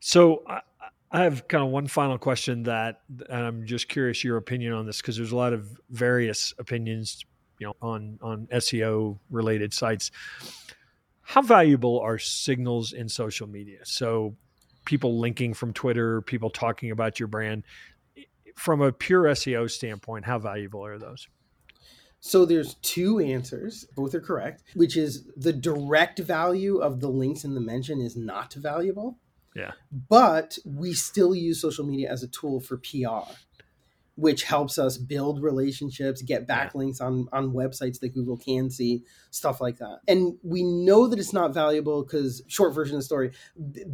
so 0.00 0.42
I, 0.46 0.60
I 1.12 1.24
have 1.24 1.48
kind 1.48 1.64
of 1.64 1.70
one 1.70 1.86
final 1.86 2.18
question 2.18 2.64
that 2.64 3.02
I'm 3.28 3.66
just 3.66 3.88
curious 3.88 4.24
your 4.24 4.36
opinion 4.36 4.72
on 4.72 4.86
this 4.86 5.00
because 5.00 5.16
there's 5.16 5.32
a 5.32 5.36
lot 5.36 5.52
of 5.52 5.80
various 5.90 6.54
opinions, 6.58 7.24
you 7.58 7.66
know, 7.66 7.76
on 7.82 8.18
on 8.22 8.46
SEO 8.52 9.18
related 9.30 9.72
sites. 9.72 10.10
How 11.22 11.42
valuable 11.42 12.00
are 12.00 12.18
signals 12.18 12.92
in 12.92 13.08
social 13.08 13.46
media? 13.46 13.78
So 13.84 14.36
people 14.84 15.18
linking 15.18 15.54
from 15.54 15.72
Twitter, 15.72 16.22
people 16.22 16.50
talking 16.50 16.90
about 16.90 17.20
your 17.20 17.28
brand 17.28 17.64
from 18.56 18.80
a 18.80 18.92
pure 18.92 19.24
SEO 19.24 19.70
standpoint, 19.70 20.24
how 20.24 20.38
valuable 20.38 20.84
are 20.84 20.98
those? 20.98 21.28
So 22.20 22.44
there's 22.44 22.74
two 22.82 23.18
answers, 23.18 23.86
both 23.96 24.14
are 24.14 24.20
correct, 24.20 24.62
which 24.74 24.96
is 24.96 25.26
the 25.36 25.52
direct 25.52 26.18
value 26.18 26.78
of 26.78 27.00
the 27.00 27.08
links 27.08 27.44
in 27.44 27.54
the 27.54 27.60
mention 27.60 28.00
is 28.00 28.16
not 28.16 28.52
valuable. 28.54 29.18
Yeah. 29.54 29.72
But 30.08 30.58
we 30.64 30.92
still 30.92 31.34
use 31.34 31.60
social 31.60 31.84
media 31.84 32.10
as 32.10 32.22
a 32.22 32.28
tool 32.28 32.60
for 32.60 32.76
PR 32.76 33.32
which 34.20 34.42
helps 34.42 34.78
us 34.78 34.98
build 34.98 35.42
relationships, 35.42 36.20
get 36.20 36.46
backlinks 36.46 37.00
on 37.00 37.26
on 37.32 37.52
websites 37.52 38.00
that 38.00 38.10
Google 38.10 38.36
can 38.36 38.70
see, 38.70 39.02
stuff 39.30 39.60
like 39.60 39.78
that. 39.78 40.00
And 40.06 40.34
we 40.42 40.62
know 40.62 41.06
that 41.06 41.18
it's 41.18 41.32
not 41.32 41.54
valuable 41.54 42.04
because 42.04 42.42
short 42.46 42.74
version 42.74 42.96
of 42.96 43.00
the 43.00 43.04
story, 43.04 43.30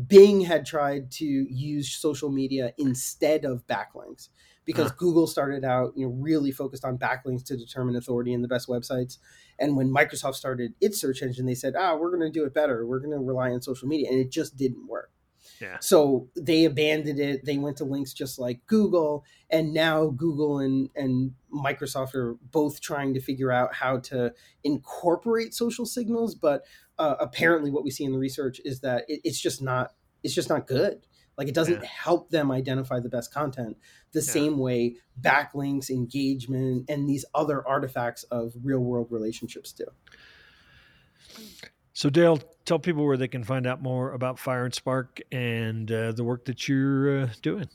Bing 0.08 0.40
had 0.40 0.66
tried 0.66 1.12
to 1.12 1.24
use 1.24 1.94
social 1.94 2.30
media 2.30 2.72
instead 2.76 3.44
of 3.44 3.66
backlinks 3.68 4.28
because 4.64 4.90
huh. 4.90 4.96
Google 4.98 5.28
started 5.28 5.64
out, 5.64 5.92
you 5.94 6.06
know, 6.06 6.12
really 6.12 6.50
focused 6.50 6.84
on 6.84 6.98
backlinks 6.98 7.44
to 7.44 7.56
determine 7.56 7.94
authority 7.94 8.34
and 8.34 8.42
the 8.42 8.48
best 8.48 8.68
websites. 8.68 9.18
And 9.60 9.76
when 9.76 9.94
Microsoft 9.94 10.34
started 10.34 10.74
its 10.80 11.00
search 11.00 11.22
engine, 11.22 11.46
they 11.46 11.54
said, 11.54 11.74
"Ah, 11.78 11.94
we're 11.94 12.10
going 12.10 12.32
to 12.32 12.36
do 12.36 12.44
it 12.44 12.52
better. 12.52 12.84
We're 12.84 12.98
going 12.98 13.16
to 13.16 13.24
rely 13.24 13.52
on 13.52 13.62
social 13.62 13.86
media," 13.86 14.08
and 14.10 14.18
it 14.18 14.30
just 14.32 14.56
didn't 14.56 14.88
work. 14.88 15.12
Yeah. 15.60 15.78
So 15.80 16.28
they 16.36 16.64
abandoned 16.64 17.18
it. 17.18 17.44
They 17.44 17.58
went 17.58 17.78
to 17.78 17.84
links 17.84 18.12
just 18.12 18.38
like 18.38 18.66
Google, 18.66 19.24
and 19.50 19.72
now 19.72 20.06
Google 20.08 20.58
and 20.58 20.90
and 20.94 21.32
Microsoft 21.52 22.14
are 22.14 22.34
both 22.50 22.80
trying 22.80 23.14
to 23.14 23.20
figure 23.20 23.50
out 23.50 23.74
how 23.74 23.98
to 24.00 24.32
incorporate 24.64 25.54
social 25.54 25.86
signals. 25.86 26.34
But 26.34 26.64
uh, 26.98 27.16
apparently, 27.20 27.70
what 27.70 27.84
we 27.84 27.90
see 27.90 28.04
in 28.04 28.12
the 28.12 28.18
research 28.18 28.60
is 28.64 28.80
that 28.80 29.04
it, 29.08 29.20
it's 29.24 29.40
just 29.40 29.62
not 29.62 29.92
it's 30.22 30.34
just 30.34 30.48
not 30.48 30.66
good. 30.66 31.06
Like 31.38 31.48
it 31.48 31.54
doesn't 31.54 31.82
yeah. 31.82 31.88
help 31.88 32.30
them 32.30 32.50
identify 32.50 33.00
the 33.00 33.10
best 33.10 33.32
content 33.32 33.76
the 34.12 34.20
yeah. 34.20 34.32
same 34.32 34.58
way 34.58 34.96
backlinks, 35.20 35.90
engagement, 35.90 36.88
and 36.88 37.08
these 37.08 37.24
other 37.34 37.66
artifacts 37.66 38.24
of 38.24 38.54
real 38.62 38.80
world 38.80 39.08
relationships 39.10 39.72
do. 39.72 39.84
So, 41.96 42.10
Dale, 42.10 42.38
tell 42.66 42.78
people 42.78 43.06
where 43.06 43.16
they 43.16 43.26
can 43.26 43.42
find 43.42 43.66
out 43.66 43.80
more 43.80 44.12
about 44.12 44.38
Fire 44.38 44.66
and 44.66 44.74
Spark 44.74 45.18
and 45.32 45.90
uh, 45.90 46.12
the 46.12 46.24
work 46.24 46.44
that 46.44 46.68
you're 46.68 47.22
uh, 47.22 47.28
doing. 47.40 47.70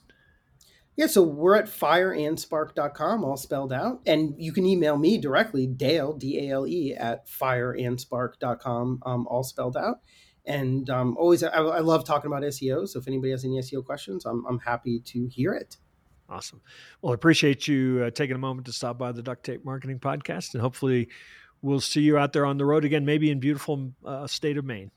Yeah, 0.96 1.08
so 1.08 1.24
we're 1.24 1.56
at 1.56 1.66
fireandspark.com, 1.66 3.24
all 3.24 3.36
spelled 3.36 3.74
out. 3.74 4.02
And 4.06 4.36
you 4.38 4.54
can 4.54 4.68
email 4.68 4.96
me 4.96 5.18
directly, 5.18 5.66
Dale, 5.66 6.14
D 6.14 6.38
A 6.38 6.52
L 6.52 6.68
E, 6.68 6.94
at 6.94 7.28
fireandspark.com, 7.28 9.02
um, 9.08 9.26
all 9.26 9.44
spelled 9.44 9.76
out. 9.76 10.02
And 10.46 10.88
um, 10.92 11.18
always, 11.18 11.42
I, 11.42 11.50
I, 11.50 11.80
love 11.80 12.06
talking 12.06 12.28
about 12.28 12.44
SEO. 12.44 12.88
So 12.88 13.00
if 13.00 13.08
anybody 13.08 13.32
has 13.32 13.44
any 13.44 13.58
SEO 13.58 13.84
questions, 13.84 14.28
I'm, 14.28 14.46
I'm 14.46 14.60
happy 14.60 15.00
to 15.00 15.26
hear 15.26 15.54
it. 15.54 15.78
Awesome. 16.30 16.62
Well, 17.02 17.12
I 17.12 17.16
appreciate 17.16 17.68
you 17.68 18.04
uh, 18.06 18.12
taking 18.12 18.36
a 18.36 18.40
moment 18.40 18.68
to 18.68 18.72
stop 18.72 19.00
by 19.00 19.14
the 19.14 19.24
Duct 19.24 19.44
Tape 19.44 19.66
Marketing 19.66 19.98
Podcast. 20.00 20.54
And 20.54 20.62
hopefully, 20.62 21.10
we'll 21.62 21.80
see 21.80 22.02
you 22.02 22.18
out 22.18 22.34
there 22.34 22.46
on 22.46 22.58
the 22.58 22.66
road 22.66 22.86
again, 22.86 23.06
maybe 23.06 23.32
in 23.32 23.40
beautiful 23.40 23.92
uh, 24.06 24.28
state 24.28 24.58
of 24.58 24.66
Maine. 24.66 24.92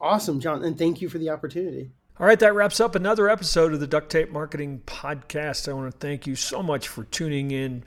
Awesome, 0.00 0.40
John, 0.40 0.64
and 0.64 0.76
thank 0.78 1.00
you 1.00 1.08
for 1.08 1.18
the 1.18 1.30
opportunity. 1.30 1.90
All 2.18 2.26
right, 2.26 2.38
that 2.40 2.54
wraps 2.54 2.80
up 2.80 2.94
another 2.94 3.28
episode 3.28 3.72
of 3.72 3.80
the 3.80 3.86
Duct 3.86 4.10
Tape 4.10 4.30
Marketing 4.30 4.82
Podcast. 4.86 5.68
I 5.68 5.72
want 5.72 5.92
to 5.92 5.98
thank 5.98 6.26
you 6.26 6.34
so 6.34 6.62
much 6.62 6.88
for 6.88 7.04
tuning 7.04 7.50
in. 7.50 7.84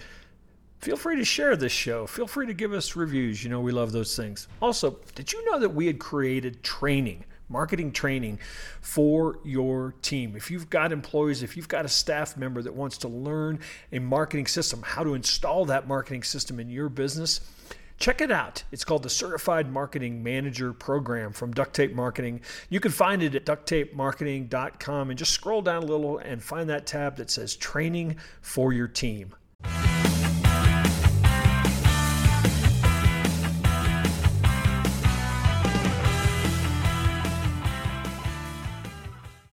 Feel 0.79 0.97
free 0.97 1.17
to 1.17 1.25
share 1.25 1.55
this 1.55 1.71
show. 1.71 2.07
Feel 2.07 2.27
free 2.27 2.47
to 2.47 2.53
give 2.53 2.71
us 2.71 2.95
reviews. 2.95 3.43
You 3.43 3.49
know, 3.49 3.59
we 3.59 3.71
love 3.71 3.91
those 3.91 4.15
things. 4.15 4.47
Also, 4.61 4.99
did 5.15 5.33
you 5.33 5.43
know 5.51 5.59
that 5.59 5.69
we 5.69 5.87
had 5.87 5.99
created 5.99 6.63
training? 6.63 7.25
marketing 7.49 7.91
training 7.91 8.39
for 8.81 9.39
your 9.43 9.95
team. 10.01 10.35
If 10.35 10.51
you've 10.51 10.69
got 10.69 10.91
employees, 10.91 11.43
if 11.43 11.57
you've 11.57 11.67
got 11.67 11.83
a 11.83 11.89
staff 11.89 12.37
member 12.37 12.61
that 12.61 12.73
wants 12.73 12.99
to 12.99 13.07
learn 13.07 13.59
a 13.91 13.99
marketing 13.99 14.45
system, 14.45 14.83
how 14.83 15.03
to 15.03 15.15
install 15.15 15.65
that 15.65 15.87
marketing 15.87 16.23
system 16.23 16.59
in 16.59 16.69
your 16.69 16.89
business, 16.89 17.41
Check 17.99 18.21
it 18.21 18.31
out. 18.31 18.63
It's 18.71 18.85
called 18.85 19.03
the 19.03 19.09
Certified 19.09 19.69
Marketing 19.69 20.23
Manager 20.23 20.71
Program 20.71 21.33
from 21.33 21.51
Duct 21.51 21.75
Tape 21.75 21.93
Marketing. 21.93 22.39
You 22.69 22.79
can 22.79 22.93
find 22.93 23.21
it 23.21 23.35
at 23.35 23.45
ducttapemarketing.com 23.45 25.09
and 25.09 25.19
just 25.19 25.33
scroll 25.33 25.61
down 25.61 25.83
a 25.83 25.85
little 25.85 26.17
and 26.17 26.41
find 26.41 26.69
that 26.69 26.87
tab 26.87 27.17
that 27.17 27.29
says 27.29 27.57
Training 27.57 28.15
for 28.41 28.71
Your 28.71 28.87
Team. 28.87 29.35